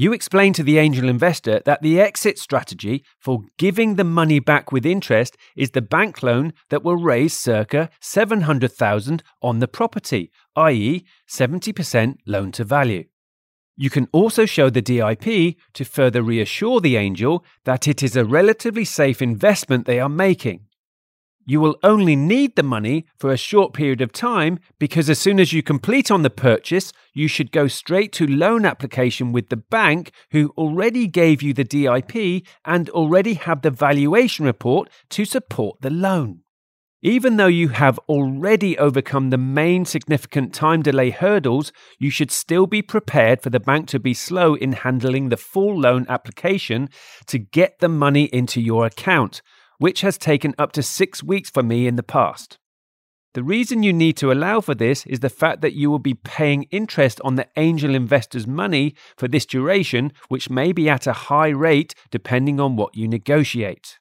You 0.00 0.12
explain 0.12 0.52
to 0.52 0.62
the 0.62 0.78
angel 0.78 1.08
investor 1.08 1.60
that 1.64 1.82
the 1.82 2.00
exit 2.00 2.38
strategy 2.38 3.02
for 3.18 3.42
giving 3.56 3.96
the 3.96 4.04
money 4.04 4.38
back 4.38 4.70
with 4.70 4.86
interest 4.86 5.36
is 5.56 5.72
the 5.72 5.82
bank 5.82 6.22
loan 6.22 6.52
that 6.70 6.84
will 6.84 6.94
raise 6.94 7.34
circa 7.34 7.90
700,000 8.00 9.24
on 9.42 9.58
the 9.58 9.66
property, 9.66 10.30
i.e., 10.54 11.04
70% 11.28 12.18
loan 12.28 12.52
to 12.52 12.62
value. 12.62 13.06
You 13.76 13.90
can 13.90 14.06
also 14.12 14.46
show 14.46 14.70
the 14.70 14.80
DIP 14.82 15.56
to 15.72 15.84
further 15.84 16.22
reassure 16.22 16.80
the 16.80 16.96
angel 16.96 17.44
that 17.64 17.88
it 17.88 18.00
is 18.00 18.14
a 18.14 18.24
relatively 18.24 18.84
safe 18.84 19.20
investment 19.20 19.84
they 19.84 19.98
are 19.98 20.08
making. 20.08 20.67
You 21.50 21.60
will 21.60 21.78
only 21.82 22.14
need 22.14 22.56
the 22.56 22.62
money 22.62 23.06
for 23.16 23.32
a 23.32 23.38
short 23.38 23.72
period 23.72 24.02
of 24.02 24.12
time 24.12 24.58
because 24.78 25.08
as 25.08 25.18
soon 25.18 25.40
as 25.40 25.50
you 25.50 25.62
complete 25.62 26.10
on 26.10 26.20
the 26.20 26.28
purchase, 26.28 26.92
you 27.14 27.26
should 27.26 27.52
go 27.52 27.68
straight 27.68 28.12
to 28.12 28.26
loan 28.26 28.66
application 28.66 29.32
with 29.32 29.48
the 29.48 29.56
bank 29.56 30.12
who 30.30 30.52
already 30.58 31.06
gave 31.06 31.40
you 31.40 31.54
the 31.54 31.64
DIP 31.64 32.46
and 32.66 32.90
already 32.90 33.32
have 33.32 33.62
the 33.62 33.70
valuation 33.70 34.44
report 34.44 34.90
to 35.08 35.24
support 35.24 35.80
the 35.80 35.88
loan. 35.88 36.40
Even 37.00 37.38
though 37.38 37.46
you 37.46 37.68
have 37.68 37.98
already 38.10 38.76
overcome 38.76 39.30
the 39.30 39.38
main 39.38 39.86
significant 39.86 40.52
time 40.52 40.82
delay 40.82 41.08
hurdles, 41.08 41.72
you 41.98 42.10
should 42.10 42.30
still 42.30 42.66
be 42.66 42.82
prepared 42.82 43.40
for 43.40 43.48
the 43.48 43.60
bank 43.60 43.88
to 43.88 43.98
be 43.98 44.12
slow 44.12 44.54
in 44.54 44.72
handling 44.72 45.30
the 45.30 45.36
full 45.38 45.80
loan 45.80 46.04
application 46.10 46.90
to 47.26 47.38
get 47.38 47.78
the 47.78 47.88
money 47.88 48.24
into 48.24 48.60
your 48.60 48.84
account 48.84 49.40
which 49.78 50.02
has 50.02 50.18
taken 50.18 50.54
up 50.58 50.72
to 50.72 50.82
six 50.82 51.22
weeks 51.22 51.50
for 51.50 51.62
me 51.62 51.86
in 51.86 51.96
the 51.96 52.02
past. 52.02 52.58
The 53.34 53.44
reason 53.44 53.82
you 53.82 53.92
need 53.92 54.16
to 54.16 54.32
allow 54.32 54.60
for 54.60 54.74
this 54.74 55.06
is 55.06 55.20
the 55.20 55.30
fact 55.30 55.60
that 55.60 55.74
you 55.74 55.90
will 55.90 55.98
be 55.98 56.14
paying 56.14 56.64
interest 56.64 57.20
on 57.22 57.36
the 57.36 57.46
angel 57.56 57.94
investor's 57.94 58.46
money 58.46 58.94
for 59.16 59.28
this 59.28 59.46
duration, 59.46 60.12
which 60.28 60.50
may 60.50 60.72
be 60.72 60.88
at 60.88 61.06
a 61.06 61.12
high 61.12 61.50
rate 61.50 61.94
depending 62.10 62.58
on 62.58 62.76
what 62.76 62.96
you 62.96 63.06
negotiate. 63.06 63.98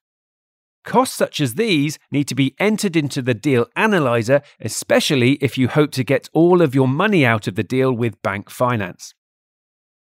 Costs 0.84 1.18
such 1.18 1.42
as 1.42 1.56
these 1.56 2.00
need 2.12 2.30
to 2.30 2.36
be 2.36 2.56
entered 2.60 2.96
into 2.96 3.22
the 3.22 3.34
deal 3.34 3.68
analyzer, 3.76 4.42
especially 4.62 5.34
if 5.34 5.58
you 5.58 5.68
hope 5.68 5.92
to 5.92 6.04
get 6.04 6.30
all 6.34 6.62
of 6.62 6.74
your 6.74 6.88
money 6.88 7.26
out 7.26 7.48
of 7.48 7.56
the 7.56 7.63
deal 7.63 7.92
with 7.92 8.22
bank 8.22 8.50
finance. 8.50 9.13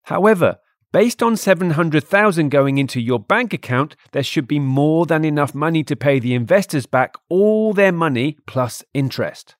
However, 0.04 0.58
Based 0.96 1.22
on 1.22 1.36
700,000 1.36 2.48
going 2.48 2.78
into 2.78 3.02
your 3.02 3.20
bank 3.20 3.52
account, 3.52 3.98
there 4.14 4.24
should 4.24 4.48
be 4.48 4.60
more 4.60 5.06
than 5.06 5.26
enough 5.26 5.54
money 5.54 5.84
to 5.84 5.94
pay 5.94 6.20
the 6.20 6.34
investors 6.34 6.86
back 6.86 7.16
all 7.28 7.74
their 7.74 7.92
money 7.92 8.38
plus 8.48 8.82
interest. 8.94 9.58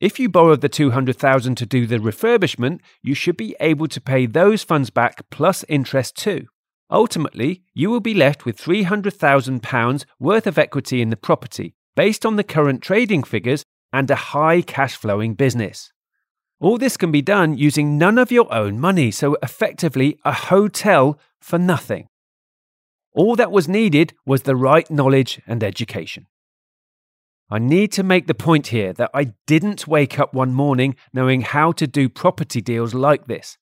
If 0.00 0.20
you 0.20 0.28
borrowed 0.28 0.60
the 0.60 0.68
200,000 0.68 1.56
to 1.56 1.66
do 1.66 1.84
the 1.84 1.98
refurbishment, 1.98 2.78
you 3.02 3.12
should 3.12 3.36
be 3.36 3.56
able 3.58 3.88
to 3.88 4.00
pay 4.00 4.26
those 4.26 4.62
funds 4.62 4.90
back 4.90 5.28
plus 5.32 5.64
interest 5.68 6.16
too. 6.16 6.46
Ultimately, 6.88 7.64
you 7.74 7.90
will 7.90 7.98
be 7.98 8.14
left 8.14 8.44
with 8.44 8.56
£300,000 8.56 10.04
worth 10.20 10.46
of 10.46 10.58
equity 10.58 11.02
in 11.02 11.10
the 11.10 11.16
property 11.16 11.74
based 11.96 12.24
on 12.24 12.36
the 12.36 12.44
current 12.44 12.82
trading 12.82 13.24
figures 13.24 13.64
and 13.92 14.08
a 14.12 14.30
high 14.30 14.62
cash 14.62 14.94
flowing 14.94 15.34
business. 15.34 15.92
All 16.62 16.78
this 16.78 16.96
can 16.96 17.10
be 17.10 17.22
done 17.22 17.58
using 17.58 17.98
none 17.98 18.18
of 18.18 18.30
your 18.30 18.46
own 18.54 18.78
money, 18.78 19.10
so 19.10 19.36
effectively 19.42 20.16
a 20.24 20.32
hotel 20.32 21.18
for 21.40 21.58
nothing. 21.58 22.06
All 23.12 23.34
that 23.34 23.50
was 23.50 23.68
needed 23.68 24.14
was 24.24 24.42
the 24.42 24.54
right 24.54 24.88
knowledge 24.88 25.42
and 25.44 25.64
education. 25.64 26.28
I 27.50 27.58
need 27.58 27.90
to 27.92 28.04
make 28.04 28.28
the 28.28 28.42
point 28.48 28.68
here 28.68 28.92
that 28.92 29.10
I 29.12 29.32
didn't 29.44 29.88
wake 29.88 30.20
up 30.20 30.34
one 30.34 30.54
morning 30.54 30.94
knowing 31.12 31.40
how 31.40 31.72
to 31.72 31.88
do 31.88 32.08
property 32.08 32.60
deals 32.60 32.94
like 32.94 33.26
this. 33.26 33.58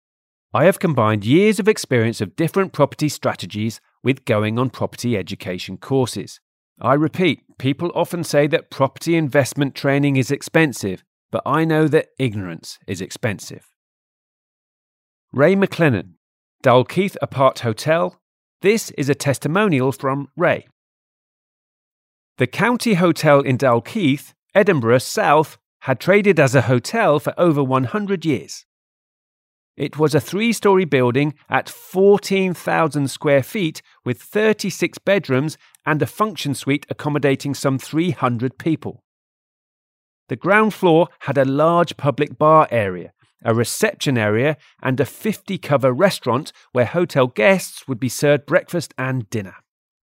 I 0.53 0.67
have 0.67 0.79
combined 0.79 1.25
years 1.25 1.59
of 1.59 1.69
experience 1.69 2.21
of 2.21 2.37
different 2.37 2.75
property 2.75 3.09
strategies 3.09 3.81
with 4.05 4.27
going 4.27 4.59
on 4.59 4.69
property 4.69 5.17
education 5.17 5.79
courses. 5.79 6.39
I 6.79 6.93
repeat, 6.95 7.45
people 7.57 7.93
often 7.95 8.25
say 8.25 8.47
that 8.49 8.69
property 8.69 9.17
investment 9.17 9.75
training 9.75 10.17
is 10.17 10.31
expensive, 10.31 11.03
but 11.31 11.43
I 11.47 11.65
know 11.65 11.89
that 11.89 12.09
ignorance 12.19 12.79
is 12.87 13.01
expensive. 13.01 13.67
Ray 15.33 15.55
McLennan, 15.55 16.15
Dalkeith 16.63 17.17
Apart 17.23 17.61
Hotel. 17.61 18.21
This 18.63 18.91
is 18.91 19.09
a 19.09 19.15
testimonial 19.15 19.93
from 19.93 20.29
Ray. 20.37 20.67
The 22.39 22.47
County 22.47 22.95
Hotel 22.95 23.41
in 23.41 23.57
Dalkeith, 23.57 24.33
Edinburgh 24.55 24.99
South, 24.99 25.57
had 25.81 26.01
traded 26.01 26.39
as 26.39 26.55
a 26.55 26.63
hotel 26.63 27.19
for 27.19 27.33
over 27.39 27.63
100 27.63 28.25
years. 28.25 28.67
It 29.77 29.99
was 29.99 30.15
a 30.15 30.21
three 30.21 30.53
story 30.53 30.85
building 30.85 31.35
at 31.49 31.69
14,000 31.69 33.09
square 33.09 33.43
feet 33.43 33.81
with 34.05 34.21
36 34.21 34.99
bedrooms 34.99 35.57
and 35.87 36.03
a 36.03 36.07
function 36.07 36.55
suite 36.55 36.85
accommodating 36.91 37.55
some 37.55 37.79
300 37.79 38.59
people. 38.59 39.05
The 40.31 40.37
ground 40.37 40.73
floor 40.73 41.09
had 41.27 41.37
a 41.37 41.45
large 41.45 41.97
public 41.97 42.39
bar 42.39 42.69
area, 42.71 43.13
a 43.45 43.53
reception 43.53 44.17
area, 44.17 44.57
and 44.81 45.01
a 45.01 45.05
50 45.05 45.59
cover 45.59 45.93
restaurant 45.93 46.53
where 46.71 46.85
hotel 46.85 47.27
guests 47.27 47.89
would 47.89 47.99
be 47.99 48.09
served 48.09 48.47
breakfast 48.47 48.95
and 48.97 49.29
dinner. 49.29 49.57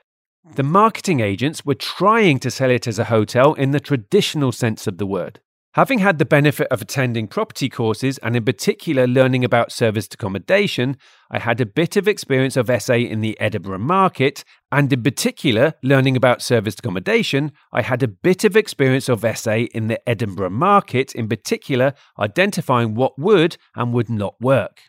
The 0.53 0.63
marketing 0.63 1.21
agents 1.21 1.65
were 1.65 1.73
trying 1.73 2.38
to 2.39 2.51
sell 2.51 2.69
it 2.69 2.88
as 2.88 2.99
a 2.99 3.05
hotel 3.05 3.55
in 3.55 3.71
the 3.71 3.79
traditional 3.79 4.51
sense 4.51 4.86
of 4.86 4.99
the 4.99 5.05
word. 5.05 5.39
Having 5.73 5.99
had 5.99 6.19
the 6.19 6.25
benefit 6.25 6.67
of 6.67 6.81
attending 6.81 7.27
property 7.27 7.67
courses 7.67 8.19
and, 8.19 8.36
in 8.36 8.45
particular, 8.45 9.08
learning 9.08 9.43
about 9.43 9.71
serviced 9.71 10.13
accommodation, 10.13 10.97
I 11.31 11.39
had 11.39 11.60
a 11.60 11.65
bit 11.65 11.97
of 11.97 12.08
experience 12.08 12.55
of 12.55 12.71
SA 12.81 12.93
in 12.93 13.21
the 13.21 13.38
Edinburgh 13.41 13.79
market, 13.79 14.45
and 14.71 14.93
in 14.93 15.03
particular, 15.03 15.73
learning 15.84 16.15
about 16.15 16.41
serviced 16.41 16.79
accommodation, 16.79 17.51
I 17.73 17.81
had 17.81 18.03
a 18.03 18.08
bit 18.08 18.45
of 18.45 18.55
experience 18.55 19.10
of 19.10 19.25
SA 19.38 19.65
in 19.73 19.88
the 19.88 19.99
Edinburgh 20.08 20.51
market, 20.51 21.13
in 21.13 21.27
particular, 21.27 21.93
identifying 22.19 22.93
what 22.93 23.19
would 23.19 23.58
and 23.75 23.93
would 23.93 24.10
not 24.10 24.39
work. 24.39 24.79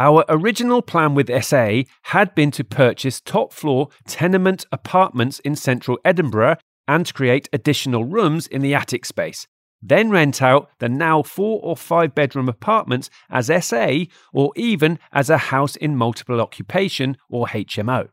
Our 0.00 0.24
original 0.28 0.80
plan 0.80 1.14
with 1.14 1.42
SA 1.42 1.82
had 2.02 2.32
been 2.36 2.52
to 2.52 2.62
purchase 2.62 3.20
top 3.20 3.52
floor 3.52 3.88
tenement 4.06 4.64
apartments 4.70 5.40
in 5.40 5.56
central 5.56 5.98
Edinburgh 6.04 6.58
and 6.86 7.12
create 7.12 7.48
additional 7.52 8.04
rooms 8.04 8.46
in 8.46 8.62
the 8.62 8.74
attic 8.74 9.04
space, 9.04 9.48
then 9.82 10.08
rent 10.08 10.40
out 10.40 10.70
the 10.78 10.88
now 10.88 11.24
four 11.24 11.60
or 11.64 11.76
five 11.76 12.14
bedroom 12.14 12.48
apartments 12.48 13.10
as 13.28 13.50
SA 13.66 14.04
or 14.32 14.52
even 14.54 15.00
as 15.12 15.30
a 15.30 15.38
house 15.38 15.74
in 15.74 15.96
multiple 15.96 16.40
occupation 16.40 17.16
or 17.28 17.48
HMO. 17.48 18.08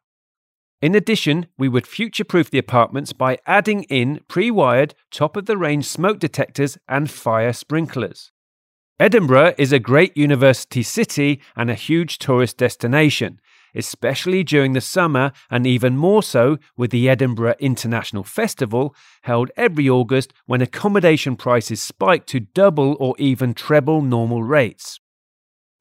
In 0.81 0.95
addition, 0.95 1.45
we 1.57 1.69
would 1.69 1.87
future 1.87 2.25
proof 2.25 2.49
the 2.49 2.57
apartments 2.57 3.13
by 3.13 3.37
adding 3.45 3.83
in 3.83 4.21
pre 4.27 4.49
wired, 4.49 4.95
top 5.11 5.37
of 5.37 5.45
the 5.45 5.57
range 5.57 5.85
smoke 5.85 6.17
detectors 6.17 6.79
and 6.89 7.11
fire 7.11 7.53
sprinklers. 7.53 8.31
Edinburgh 8.97 9.55
is 9.57 9.73
a 9.73 9.79
great 9.79 10.15
university 10.15 10.81
city 10.81 11.41
and 11.53 11.69
a 11.69 11.73
huge 11.75 12.17
tourist 12.17 12.55
destination, 12.55 13.41
especially 13.75 14.41
during 14.41 14.71
the 14.71 14.79
summer 14.79 15.33
and 15.51 15.67
even 15.67 15.97
more 15.97 16.23
so 16.23 16.57
with 16.77 16.91
the 16.91 17.09
Edinburgh 17.09 17.55
International 17.59 18.23
Festival 18.23 18.95
held 19.23 19.51
every 19.57 19.89
August 19.89 20.31
when 20.45 20.61
accommodation 20.61 21.35
prices 21.35 21.81
spike 21.81 22.25
to 22.27 22.39
double 22.39 22.95
or 22.97 23.15
even 23.17 23.53
treble 23.53 24.01
normal 24.01 24.43
rates. 24.43 25.01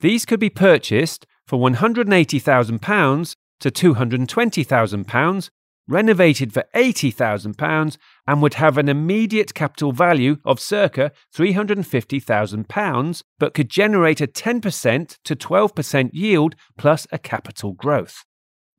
These 0.00 0.24
could 0.24 0.40
be 0.40 0.50
purchased 0.50 1.24
for 1.46 1.56
£180,000 1.60 3.36
to 3.60 3.70
£220,000 3.70 5.50
renovated 5.88 6.52
for 6.52 6.64
£80,000 6.74 7.96
and 8.26 8.42
would 8.42 8.54
have 8.54 8.78
an 8.78 8.88
immediate 8.88 9.54
capital 9.54 9.92
value 9.92 10.38
of 10.44 10.60
circa 10.60 11.12
£350,000, 11.34 13.22
but 13.38 13.54
could 13.54 13.68
generate 13.68 14.20
a 14.20 14.26
10% 14.26 15.18
to 15.24 15.36
12% 15.36 16.10
yield 16.12 16.54
plus 16.76 17.06
a 17.12 17.18
capital 17.18 17.72
growth. 17.72 18.24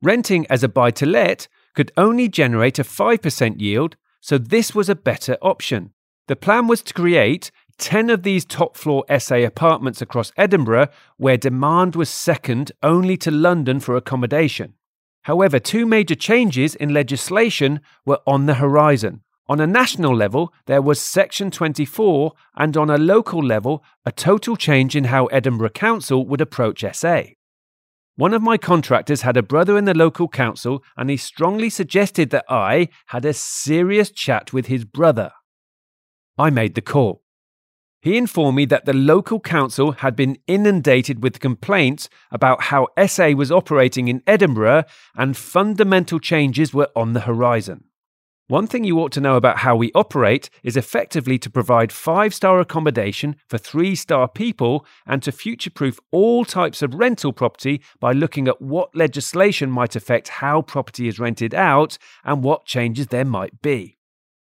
Renting 0.02 0.46
as 0.50 0.62
a 0.62 0.68
buy 0.68 0.90
to 0.92 1.06
let 1.06 1.48
could 1.74 1.92
only 1.96 2.28
generate 2.28 2.78
a 2.78 2.84
5% 2.84 3.60
yield, 3.60 3.96
so 4.20 4.38
this 4.38 4.74
was 4.74 4.88
a 4.88 4.94
better 4.94 5.36
option. 5.42 5.92
The 6.28 6.36
plan 6.36 6.66
was 6.66 6.82
to 6.82 6.94
create 6.94 7.50
10 7.78 8.10
of 8.10 8.22
these 8.22 8.44
top 8.44 8.76
floor 8.76 9.04
SA 9.18 9.36
apartments 9.36 10.00
across 10.00 10.32
Edinburgh, 10.36 10.88
where 11.18 11.36
demand 11.36 11.94
was 11.94 12.08
second 12.08 12.72
only 12.82 13.16
to 13.18 13.30
London 13.30 13.80
for 13.80 13.96
accommodation. 13.96 14.74
However, 15.26 15.58
two 15.58 15.86
major 15.86 16.14
changes 16.14 16.76
in 16.76 16.94
legislation 16.94 17.80
were 18.04 18.20
on 18.28 18.46
the 18.46 18.54
horizon. 18.54 19.22
On 19.48 19.58
a 19.58 19.66
national 19.66 20.14
level, 20.14 20.52
there 20.66 20.80
was 20.80 21.00
Section 21.00 21.50
24, 21.50 22.32
and 22.54 22.76
on 22.76 22.90
a 22.90 22.96
local 22.96 23.44
level, 23.44 23.82
a 24.04 24.12
total 24.12 24.54
change 24.54 24.94
in 24.94 25.04
how 25.04 25.26
Edinburgh 25.26 25.70
Council 25.70 26.24
would 26.24 26.40
approach 26.40 26.84
SA. 26.92 27.22
One 28.14 28.34
of 28.34 28.40
my 28.40 28.56
contractors 28.56 29.22
had 29.22 29.36
a 29.36 29.42
brother 29.42 29.76
in 29.76 29.84
the 29.84 29.94
local 29.94 30.28
council, 30.28 30.84
and 30.96 31.10
he 31.10 31.16
strongly 31.16 31.70
suggested 31.70 32.30
that 32.30 32.44
I 32.48 32.88
had 33.06 33.24
a 33.24 33.32
serious 33.32 34.12
chat 34.12 34.52
with 34.52 34.66
his 34.66 34.84
brother. 34.84 35.32
I 36.38 36.50
made 36.50 36.76
the 36.76 36.82
call. 36.82 37.24
He 38.06 38.16
informed 38.16 38.54
me 38.54 38.66
that 38.66 38.84
the 38.84 38.92
local 38.92 39.40
council 39.40 39.90
had 39.90 40.14
been 40.14 40.38
inundated 40.46 41.24
with 41.24 41.40
complaints 41.40 42.08
about 42.30 42.62
how 42.70 42.86
SA 43.04 43.30
was 43.30 43.50
operating 43.50 44.06
in 44.06 44.22
Edinburgh 44.28 44.84
and 45.16 45.36
fundamental 45.36 46.20
changes 46.20 46.72
were 46.72 46.88
on 46.94 47.14
the 47.14 47.22
horizon. 47.22 47.82
One 48.46 48.68
thing 48.68 48.84
you 48.84 49.00
ought 49.00 49.10
to 49.10 49.20
know 49.20 49.34
about 49.34 49.58
how 49.58 49.74
we 49.74 49.90
operate 49.92 50.50
is 50.62 50.76
effectively 50.76 51.36
to 51.36 51.50
provide 51.50 51.90
five 51.90 52.32
star 52.32 52.60
accommodation 52.60 53.34
for 53.48 53.58
three 53.58 53.96
star 53.96 54.28
people 54.28 54.86
and 55.04 55.20
to 55.24 55.32
future 55.32 55.70
proof 55.70 55.98
all 56.12 56.44
types 56.44 56.82
of 56.82 56.94
rental 56.94 57.32
property 57.32 57.82
by 57.98 58.12
looking 58.12 58.46
at 58.46 58.62
what 58.62 58.94
legislation 58.94 59.68
might 59.68 59.96
affect 59.96 60.28
how 60.28 60.62
property 60.62 61.08
is 61.08 61.18
rented 61.18 61.56
out 61.56 61.98
and 62.22 62.44
what 62.44 62.66
changes 62.66 63.08
there 63.08 63.24
might 63.24 63.60
be. 63.62 63.95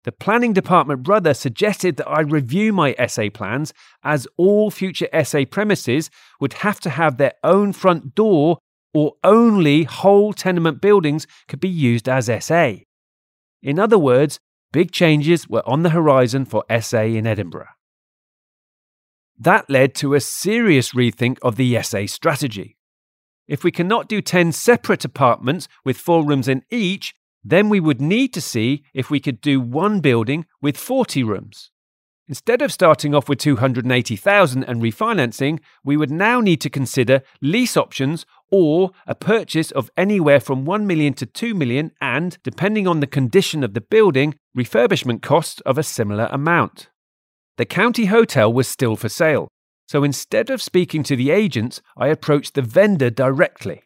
The 0.05 0.11
planning 0.13 0.53
department 0.53 1.03
brother 1.03 1.33
suggested 1.33 1.97
that 1.97 2.07
I 2.07 2.21
review 2.21 2.71
my 2.71 2.95
SA 3.07 3.29
plans 3.33 3.73
as 4.03 4.27
all 4.37 4.71
future 4.71 5.09
SA 5.23 5.43
premises 5.51 6.09
would 6.39 6.53
have 6.53 6.79
to 6.81 6.89
have 6.89 7.17
their 7.17 7.33
own 7.43 7.73
front 7.73 8.15
door 8.15 8.59
or 8.93 9.13
only 9.23 9.83
whole 9.83 10.33
tenement 10.33 10.81
buildings 10.81 11.27
could 11.47 11.59
be 11.59 11.69
used 11.69 12.07
as 12.07 12.29
SA. 12.43 12.75
In 13.61 13.77
other 13.77 13.97
words, 13.99 14.39
big 14.71 14.91
changes 14.91 15.49
were 15.49 15.67
on 15.67 15.83
the 15.83 15.89
horizon 15.89 16.45
for 16.45 16.63
SA 16.79 17.01
in 17.01 17.27
Edinburgh. 17.27 17.67
That 19.37 19.69
led 19.69 19.95
to 19.95 20.15
a 20.15 20.21
serious 20.21 20.93
rethink 20.93 21.37
of 21.41 21.55
the 21.55 21.81
SA 21.81 22.05
strategy. 22.07 22.77
If 23.47 23.63
we 23.63 23.71
cannot 23.71 24.07
do 24.07 24.21
10 24.21 24.51
separate 24.51 25.03
apartments 25.03 25.67
with 25.83 25.97
four 25.97 26.25
rooms 26.25 26.47
in 26.47 26.63
each, 26.69 27.13
then 27.43 27.69
we 27.69 27.79
would 27.79 28.01
need 28.01 28.33
to 28.33 28.41
see 28.41 28.83
if 28.93 29.09
we 29.09 29.19
could 29.19 29.41
do 29.41 29.61
one 29.61 29.99
building 29.99 30.45
with 30.61 30.77
40 30.77 31.23
rooms. 31.23 31.71
Instead 32.27 32.61
of 32.61 32.71
starting 32.71 33.15
off 33.15 33.27
with 33.27 33.39
280,000 33.39 34.63
and 34.63 34.83
refinancing, 34.83 35.59
we 35.83 35.97
would 35.97 36.11
now 36.11 36.39
need 36.39 36.61
to 36.61 36.69
consider 36.69 37.23
lease 37.41 37.75
options 37.75 38.23
or 38.51 38.91
a 39.07 39.15
purchase 39.15 39.71
of 39.71 39.89
anywhere 39.97 40.39
from 40.39 40.63
1 40.63 40.85
million 40.85 41.13
to 41.15 41.25
2 41.25 41.55
million 41.55 41.91
and, 41.99 42.37
depending 42.43 42.87
on 42.87 42.99
the 42.99 43.07
condition 43.07 43.63
of 43.63 43.73
the 43.73 43.81
building, 43.81 44.35
refurbishment 44.55 45.23
costs 45.23 45.59
of 45.61 45.79
a 45.79 45.83
similar 45.83 46.29
amount. 46.31 46.89
The 47.57 47.65
county 47.65 48.05
hotel 48.05 48.53
was 48.53 48.67
still 48.67 48.95
for 48.95 49.09
sale, 49.09 49.47
so 49.87 50.03
instead 50.03 50.51
of 50.51 50.61
speaking 50.61 51.01
to 51.03 51.15
the 51.15 51.31
agents, 51.31 51.81
I 51.97 52.09
approached 52.09 52.53
the 52.53 52.61
vendor 52.61 53.09
directly. 53.09 53.81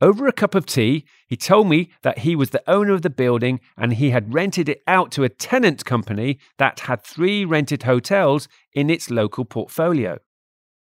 Over 0.00 0.28
a 0.28 0.32
cup 0.32 0.54
of 0.54 0.64
tea, 0.64 1.04
he 1.26 1.36
told 1.36 1.68
me 1.68 1.90
that 2.02 2.20
he 2.20 2.36
was 2.36 2.50
the 2.50 2.62
owner 2.70 2.92
of 2.92 3.02
the 3.02 3.10
building 3.10 3.58
and 3.76 3.94
he 3.94 4.10
had 4.10 4.32
rented 4.32 4.68
it 4.68 4.82
out 4.86 5.10
to 5.12 5.24
a 5.24 5.28
tenant 5.28 5.84
company 5.84 6.38
that 6.58 6.80
had 6.80 7.02
three 7.02 7.44
rented 7.44 7.82
hotels 7.82 8.46
in 8.72 8.90
its 8.90 9.10
local 9.10 9.44
portfolio. 9.44 10.18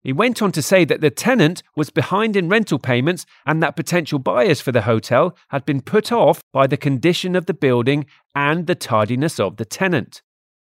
He 0.03 0.13
went 0.13 0.41
on 0.41 0.51
to 0.51 0.61
say 0.61 0.85
that 0.85 1.01
the 1.01 1.09
tenant 1.09 1.63
was 1.75 1.89
behind 1.89 2.35
in 2.35 2.49
rental 2.49 2.79
payments 2.79 3.25
and 3.45 3.61
that 3.61 3.75
potential 3.75 4.19
buyers 4.19 4.61
for 4.61 4.71
the 4.71 4.83
hotel 4.83 5.35
had 5.49 5.65
been 5.65 5.81
put 5.81 6.11
off 6.11 6.43
by 6.51 6.67
the 6.67 6.77
condition 6.77 7.35
of 7.35 7.47
the 7.47 7.53
building 7.53 8.05
and 8.35 8.67
the 8.67 8.75
tardiness 8.75 9.39
of 9.39 9.57
the 9.57 9.65
tenant. 9.65 10.21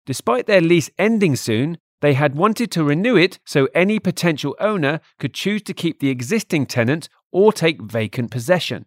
Despite 0.06 0.46
their 0.46 0.62
lease 0.62 0.90
ending 0.98 1.36
soon, 1.36 1.78
they 2.04 2.16
had 2.16 2.36
wanted 2.36 2.70
to 2.70 2.84
renew 2.84 3.16
it 3.16 3.40
so 3.46 3.70
any 3.74 3.98
potential 3.98 4.58
owner 4.60 5.00
could 5.20 5.34
choose 5.34 5.62
to 5.62 5.74
keep 5.74 6.02
the 6.02 6.10
existing 6.10 6.66
tenant 6.66 7.08
or 7.32 7.54
take 7.54 7.82
vacant 7.82 8.30
possession. 8.30 8.86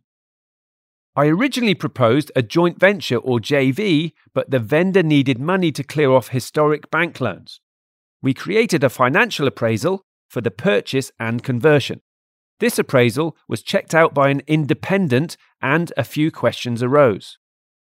I 1.17 1.29
originally 1.29 1.75
proposed 1.75 2.31
a 2.37 2.43
joint 2.43 2.79
venture 2.79 3.17
or 3.17 3.39
JV, 3.39 4.13
but 4.35 4.51
the 4.51 4.59
vendor 4.59 5.03
needed 5.03 5.39
money 5.39 5.73
to 5.73 5.83
clear 5.83 6.11
off 6.11 6.29
historic 6.29 6.91
bank 6.91 7.19
loans. 7.19 7.59
We 8.21 8.35
created 8.35 8.85
a 8.85 8.91
financial 8.91 9.47
appraisal 9.47 10.03
for 10.29 10.43
the 10.43 10.51
purchase 10.51 11.11
and 11.19 11.43
conversion. 11.43 12.03
This 12.61 12.79
appraisal 12.79 13.35
was 13.49 13.63
checked 13.63 13.95
out 13.95 14.13
by 14.13 14.29
an 14.29 14.43
independent 14.47 15.39
and 15.63 15.91
a 15.97 16.05
few 16.05 16.31
questions 16.31 16.83
arose. 16.83 17.39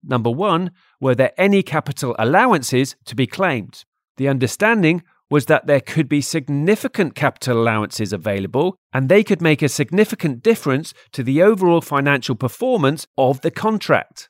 Number 0.02 0.30
one, 0.30 0.70
were 0.98 1.14
there 1.14 1.34
any 1.36 1.62
capital 1.62 2.16
allowances 2.18 2.96
to 3.04 3.14
be 3.14 3.26
claimed? 3.26 3.84
The 4.16 4.28
understanding 4.28 5.02
was 5.30 5.46
that 5.46 5.66
there 5.66 5.80
could 5.80 6.08
be 6.08 6.20
significant 6.20 7.14
capital 7.14 7.62
allowances 7.62 8.12
available 8.12 8.76
and 8.92 9.08
they 9.08 9.22
could 9.22 9.40
make 9.40 9.62
a 9.62 9.68
significant 9.68 10.42
difference 10.42 10.92
to 11.12 11.22
the 11.22 11.40
overall 11.40 11.80
financial 11.80 12.34
performance 12.34 13.06
of 13.16 13.40
the 13.42 13.50
contract. 13.50 14.28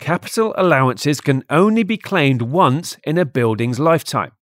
Capital 0.00 0.54
allowances 0.56 1.20
can 1.20 1.44
only 1.50 1.82
be 1.82 1.98
claimed 1.98 2.40
once 2.40 2.96
in 3.04 3.18
a 3.18 3.26
building's 3.26 3.78
lifetime. 3.78 4.32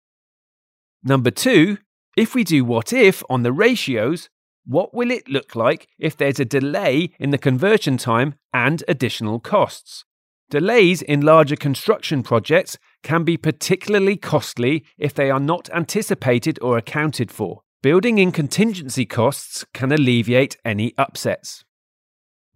Number 1.03 1.31
two, 1.31 1.79
if 2.16 2.35
we 2.35 2.45
do 2.45 2.64
what 2.64 2.92
if 2.92 3.23
on 3.29 3.42
the 3.42 3.53
ratios, 3.53 4.29
what 4.64 4.95
will 4.95 5.11
it 5.11 5.29
look 5.29 5.55
like 5.55 5.88
if 5.99 6.16
there's 6.16 6.40
a 6.40 6.45
delay 6.45 7.11
in 7.19 7.31
the 7.31 7.38
conversion 7.38 7.97
time 7.97 8.35
and 8.53 8.83
additional 8.88 9.40
costs? 9.40 10.05
Delays 10.51 11.03
in 11.03 11.23
larger 11.23 11.57
construction 11.57 12.23
projects 12.23 12.79
can 13.07 13.23
be 13.23 13.37
particularly 13.37 14.16
costly 14.16 14.85
if 14.99 15.14
they 15.14 15.31
are 15.31 15.38
not 15.38 15.71
anticipated 15.71 16.59
or 16.61 16.77
accounted 16.77 17.31
for. 17.31 17.61
Building 17.81 18.19
in 18.19 18.33
contingency 18.33 19.07
costs 19.07 19.64
can 19.73 19.92
alleviate 19.92 20.57
any 20.64 20.92
upsets. 20.99 21.64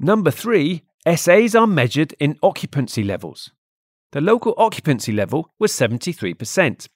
Number 0.00 0.32
three, 0.32 0.82
SAs 1.06 1.54
are 1.54 1.68
measured 1.68 2.14
in 2.18 2.36
occupancy 2.42 3.04
levels. 3.04 3.52
The 4.10 4.20
local 4.20 4.54
occupancy 4.58 5.12
level 5.12 5.52
was 5.60 5.70
73%. 5.70 6.88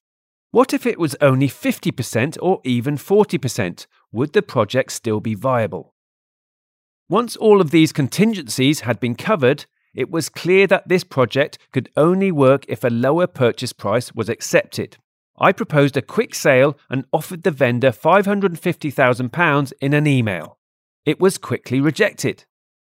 What 0.51 0.75
if 0.75 0.85
it 0.85 0.99
was 0.99 1.15
only 1.21 1.47
50% 1.49 2.37
or 2.43 2.61
even 2.65 2.97
40%? 2.97 3.87
Would 4.11 4.33
the 4.33 4.43
project 4.43 4.91
still 4.91 5.21
be 5.21 5.37
viable? 5.37 5.95
Once 7.09 7.37
all 7.37 7.61
of 7.61 7.71
these 7.71 7.93
contingencies 7.93 8.81
had 8.81 8.99
been 8.99 9.15
covered, 9.15 9.67
it 9.95 10.11
was 10.11 10.29
clear 10.29 10.67
that 10.67 10.89
this 10.89 11.05
project 11.05 11.59
could 11.73 11.89
only 11.97 12.33
work 12.33 12.65
if 12.69 12.85
a 12.85 12.89
lower 12.89 13.27
purchase 13.27 13.73
price 13.73 14.13
was 14.13 14.29
accepted. 14.29 14.97
I 15.39 15.53
proposed 15.53 15.97
a 15.97 16.03
quick 16.03 16.35
sale 16.35 16.79
and 16.89 17.07
offered 17.13 17.43
the 17.43 17.51
vendor 17.51 17.91
£550,000 17.91 19.73
in 19.81 19.95
an 19.95 20.07
email. 20.07 20.59
It 21.05 21.21
was 21.21 21.39
quickly 21.39 21.81
rejected. 21.81 22.45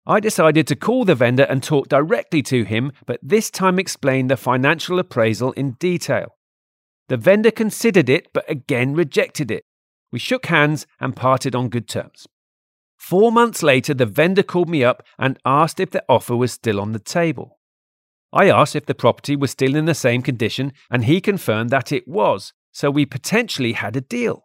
I 0.06 0.20
decided 0.20 0.66
to 0.66 0.76
call 0.76 1.04
the 1.04 1.14
vendor 1.14 1.44
and 1.44 1.62
talk 1.62 1.88
directly 1.88 2.42
to 2.44 2.64
him, 2.64 2.92
but 3.06 3.20
this 3.22 3.50
time 3.50 3.78
explained 3.78 4.30
the 4.30 4.36
financial 4.36 4.98
appraisal 4.98 5.52
in 5.52 5.72
detail. 5.72 6.36
The 7.08 7.16
vendor 7.16 7.50
considered 7.50 8.08
it, 8.08 8.28
but 8.32 8.48
again 8.50 8.94
rejected 8.94 9.50
it. 9.50 9.64
We 10.10 10.18
shook 10.18 10.46
hands 10.46 10.86
and 10.98 11.14
parted 11.14 11.54
on 11.54 11.68
good 11.68 11.88
terms. 11.88 12.26
Four 13.00 13.32
months 13.32 13.62
later, 13.62 13.94
the 13.94 14.04
vendor 14.04 14.42
called 14.42 14.68
me 14.68 14.84
up 14.84 15.02
and 15.18 15.38
asked 15.44 15.80
if 15.80 15.90
the 15.90 16.04
offer 16.06 16.36
was 16.36 16.52
still 16.52 16.78
on 16.78 16.92
the 16.92 16.98
table. 16.98 17.58
I 18.30 18.50
asked 18.50 18.76
if 18.76 18.84
the 18.84 18.94
property 18.94 19.34
was 19.34 19.50
still 19.50 19.74
in 19.74 19.86
the 19.86 19.94
same 19.94 20.20
condition, 20.20 20.74
and 20.90 21.06
he 21.06 21.20
confirmed 21.22 21.70
that 21.70 21.92
it 21.92 22.06
was, 22.06 22.52
so 22.72 22.90
we 22.90 23.06
potentially 23.06 23.72
had 23.72 23.96
a 23.96 24.02
deal. 24.02 24.44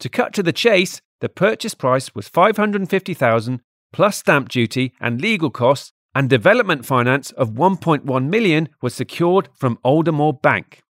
To 0.00 0.08
cut 0.08 0.32
to 0.32 0.42
the 0.42 0.54
chase, 0.54 1.02
the 1.20 1.28
purchase 1.28 1.74
price 1.74 2.14
was 2.14 2.28
550,000 2.28 3.60
plus 3.92 4.18
stamp 4.18 4.48
duty 4.48 4.94
and 4.98 5.20
legal 5.20 5.50
costs, 5.50 5.92
and 6.14 6.30
development 6.30 6.86
finance 6.86 7.30
of 7.32 7.50
1.1 7.50 8.28
million 8.28 8.70
was 8.80 8.94
secured 8.94 9.50
from 9.54 9.78
Aldermore 9.84 10.32
Bank. 10.32 10.82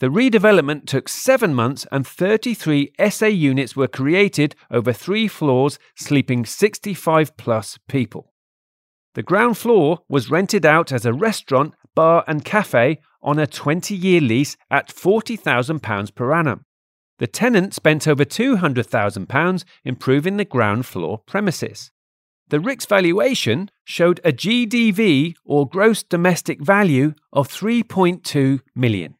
The 0.00 0.08
redevelopment 0.08 0.86
took 0.86 1.08
seven 1.08 1.54
months 1.54 1.86
and 1.92 2.06
33 2.06 2.92
SA 3.10 3.26
units 3.26 3.76
were 3.76 3.86
created 3.86 4.56
over 4.70 4.92
three 4.92 5.28
floors, 5.28 5.78
sleeping 5.96 6.44
65 6.44 7.36
plus 7.36 7.78
people. 7.88 8.32
The 9.14 9.22
ground 9.22 9.56
floor 9.56 10.00
was 10.08 10.30
rented 10.30 10.66
out 10.66 10.90
as 10.90 11.06
a 11.06 11.12
restaurant, 11.12 11.74
bar, 11.94 12.24
and 12.26 12.44
cafe 12.44 12.98
on 13.22 13.38
a 13.38 13.46
20 13.46 13.94
year 13.94 14.20
lease 14.20 14.56
at 14.70 14.88
£40,000 14.88 16.14
per 16.14 16.32
annum. 16.32 16.64
The 17.18 17.28
tenant 17.28 17.74
spent 17.74 18.08
over 18.08 18.24
£200,000 18.24 19.64
improving 19.84 20.36
the 20.36 20.44
ground 20.44 20.86
floor 20.86 21.20
premises. 21.26 21.92
The 22.48 22.58
RICS 22.58 22.86
valuation 22.86 23.70
showed 23.84 24.20
a 24.24 24.32
GDV 24.32 25.34
or 25.44 25.68
gross 25.68 26.02
domestic 26.02 26.60
value 26.60 27.14
of 27.32 27.48
3.2 27.48 28.60
million. 28.74 29.14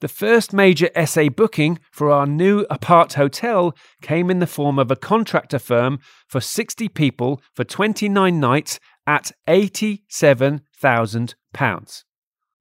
The 0.00 0.08
first 0.08 0.52
major 0.52 0.90
SA 1.04 1.28
booking 1.30 1.80
for 1.90 2.12
our 2.12 2.24
new 2.24 2.64
apart 2.70 3.14
hotel 3.14 3.74
came 4.00 4.30
in 4.30 4.38
the 4.38 4.46
form 4.46 4.78
of 4.78 4.92
a 4.92 4.96
contractor 4.96 5.58
firm 5.58 5.98
for 6.28 6.40
60 6.40 6.88
people 6.90 7.42
for 7.56 7.64
29 7.64 8.38
nights 8.38 8.78
at 9.08 9.32
£87,000. 9.48 12.04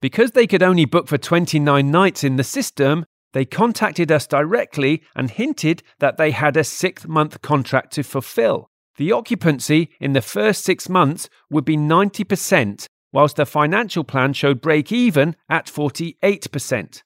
Because 0.02 0.32
they 0.32 0.47
could 0.47 0.63
only 0.63 0.86
book 0.86 1.08
for 1.08 1.19
29 1.19 1.91
nights 1.91 2.23
in 2.23 2.38
the 2.38 2.43
system, 2.43 3.06
they 3.34 3.45
contacted 3.45 4.12
us 4.12 4.26
directly 4.26 5.04
and 5.15 5.30
hinted 5.30 5.84
that 6.00 6.17
they 6.17 6.32
had 6.32 6.58
a 6.58 6.63
six 6.63 7.08
month 7.08 7.43
contract 7.43 7.93
to 7.93 8.04
fulfill. 8.04 8.71
The 8.95 9.12
occupancy 9.12 9.91
in 10.00 10.13
the 10.13 10.21
first 10.21 10.63
six 10.63 10.89
months 10.89 11.30
would 11.52 11.65
be 11.65 11.78
90%, 11.78 12.88
whilst 13.12 13.36
the 13.36 13.45
financial 13.45 14.04
plan 14.04 14.34
showed 14.34 14.60
break 14.60 14.91
even 14.91 15.36
at 15.50 15.67
48%. 15.67 17.04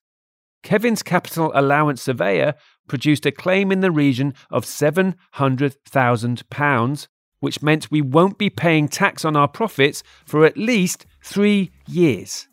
Kevin's 0.64 1.04
capital 1.04 1.52
allowance 1.56 2.02
surveyor 2.02 2.56
produced 2.88 3.26
a 3.26 3.32
claim 3.32 3.72
in 3.72 3.80
the 3.82 3.92
region 3.92 4.34
of 4.50 4.66
£700,000, 4.66 7.08
which 7.40 7.62
meant 7.62 7.92
we 7.92 8.02
won't 8.02 8.38
be 8.38 8.50
paying 8.50 8.88
tax 8.88 9.26
on 9.26 9.36
our 9.36 9.48
profits 9.48 10.04
for 10.26 10.46
at 10.46 10.58
least 10.58 11.06
three 11.24 11.72
years. 11.88 12.48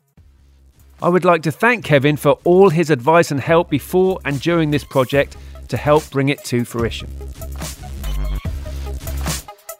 I 1.00 1.08
would 1.08 1.24
like 1.24 1.42
to 1.42 1.52
thank 1.52 1.84
Kevin 1.84 2.16
for 2.16 2.38
all 2.44 2.70
his 2.70 2.90
advice 2.90 3.30
and 3.30 3.40
help 3.40 3.70
before 3.70 4.18
and 4.24 4.40
during 4.40 4.70
this 4.70 4.84
project 4.84 5.36
to 5.68 5.76
help 5.76 6.08
bring 6.10 6.28
it 6.28 6.42
to 6.44 6.64
fruition. 6.64 7.08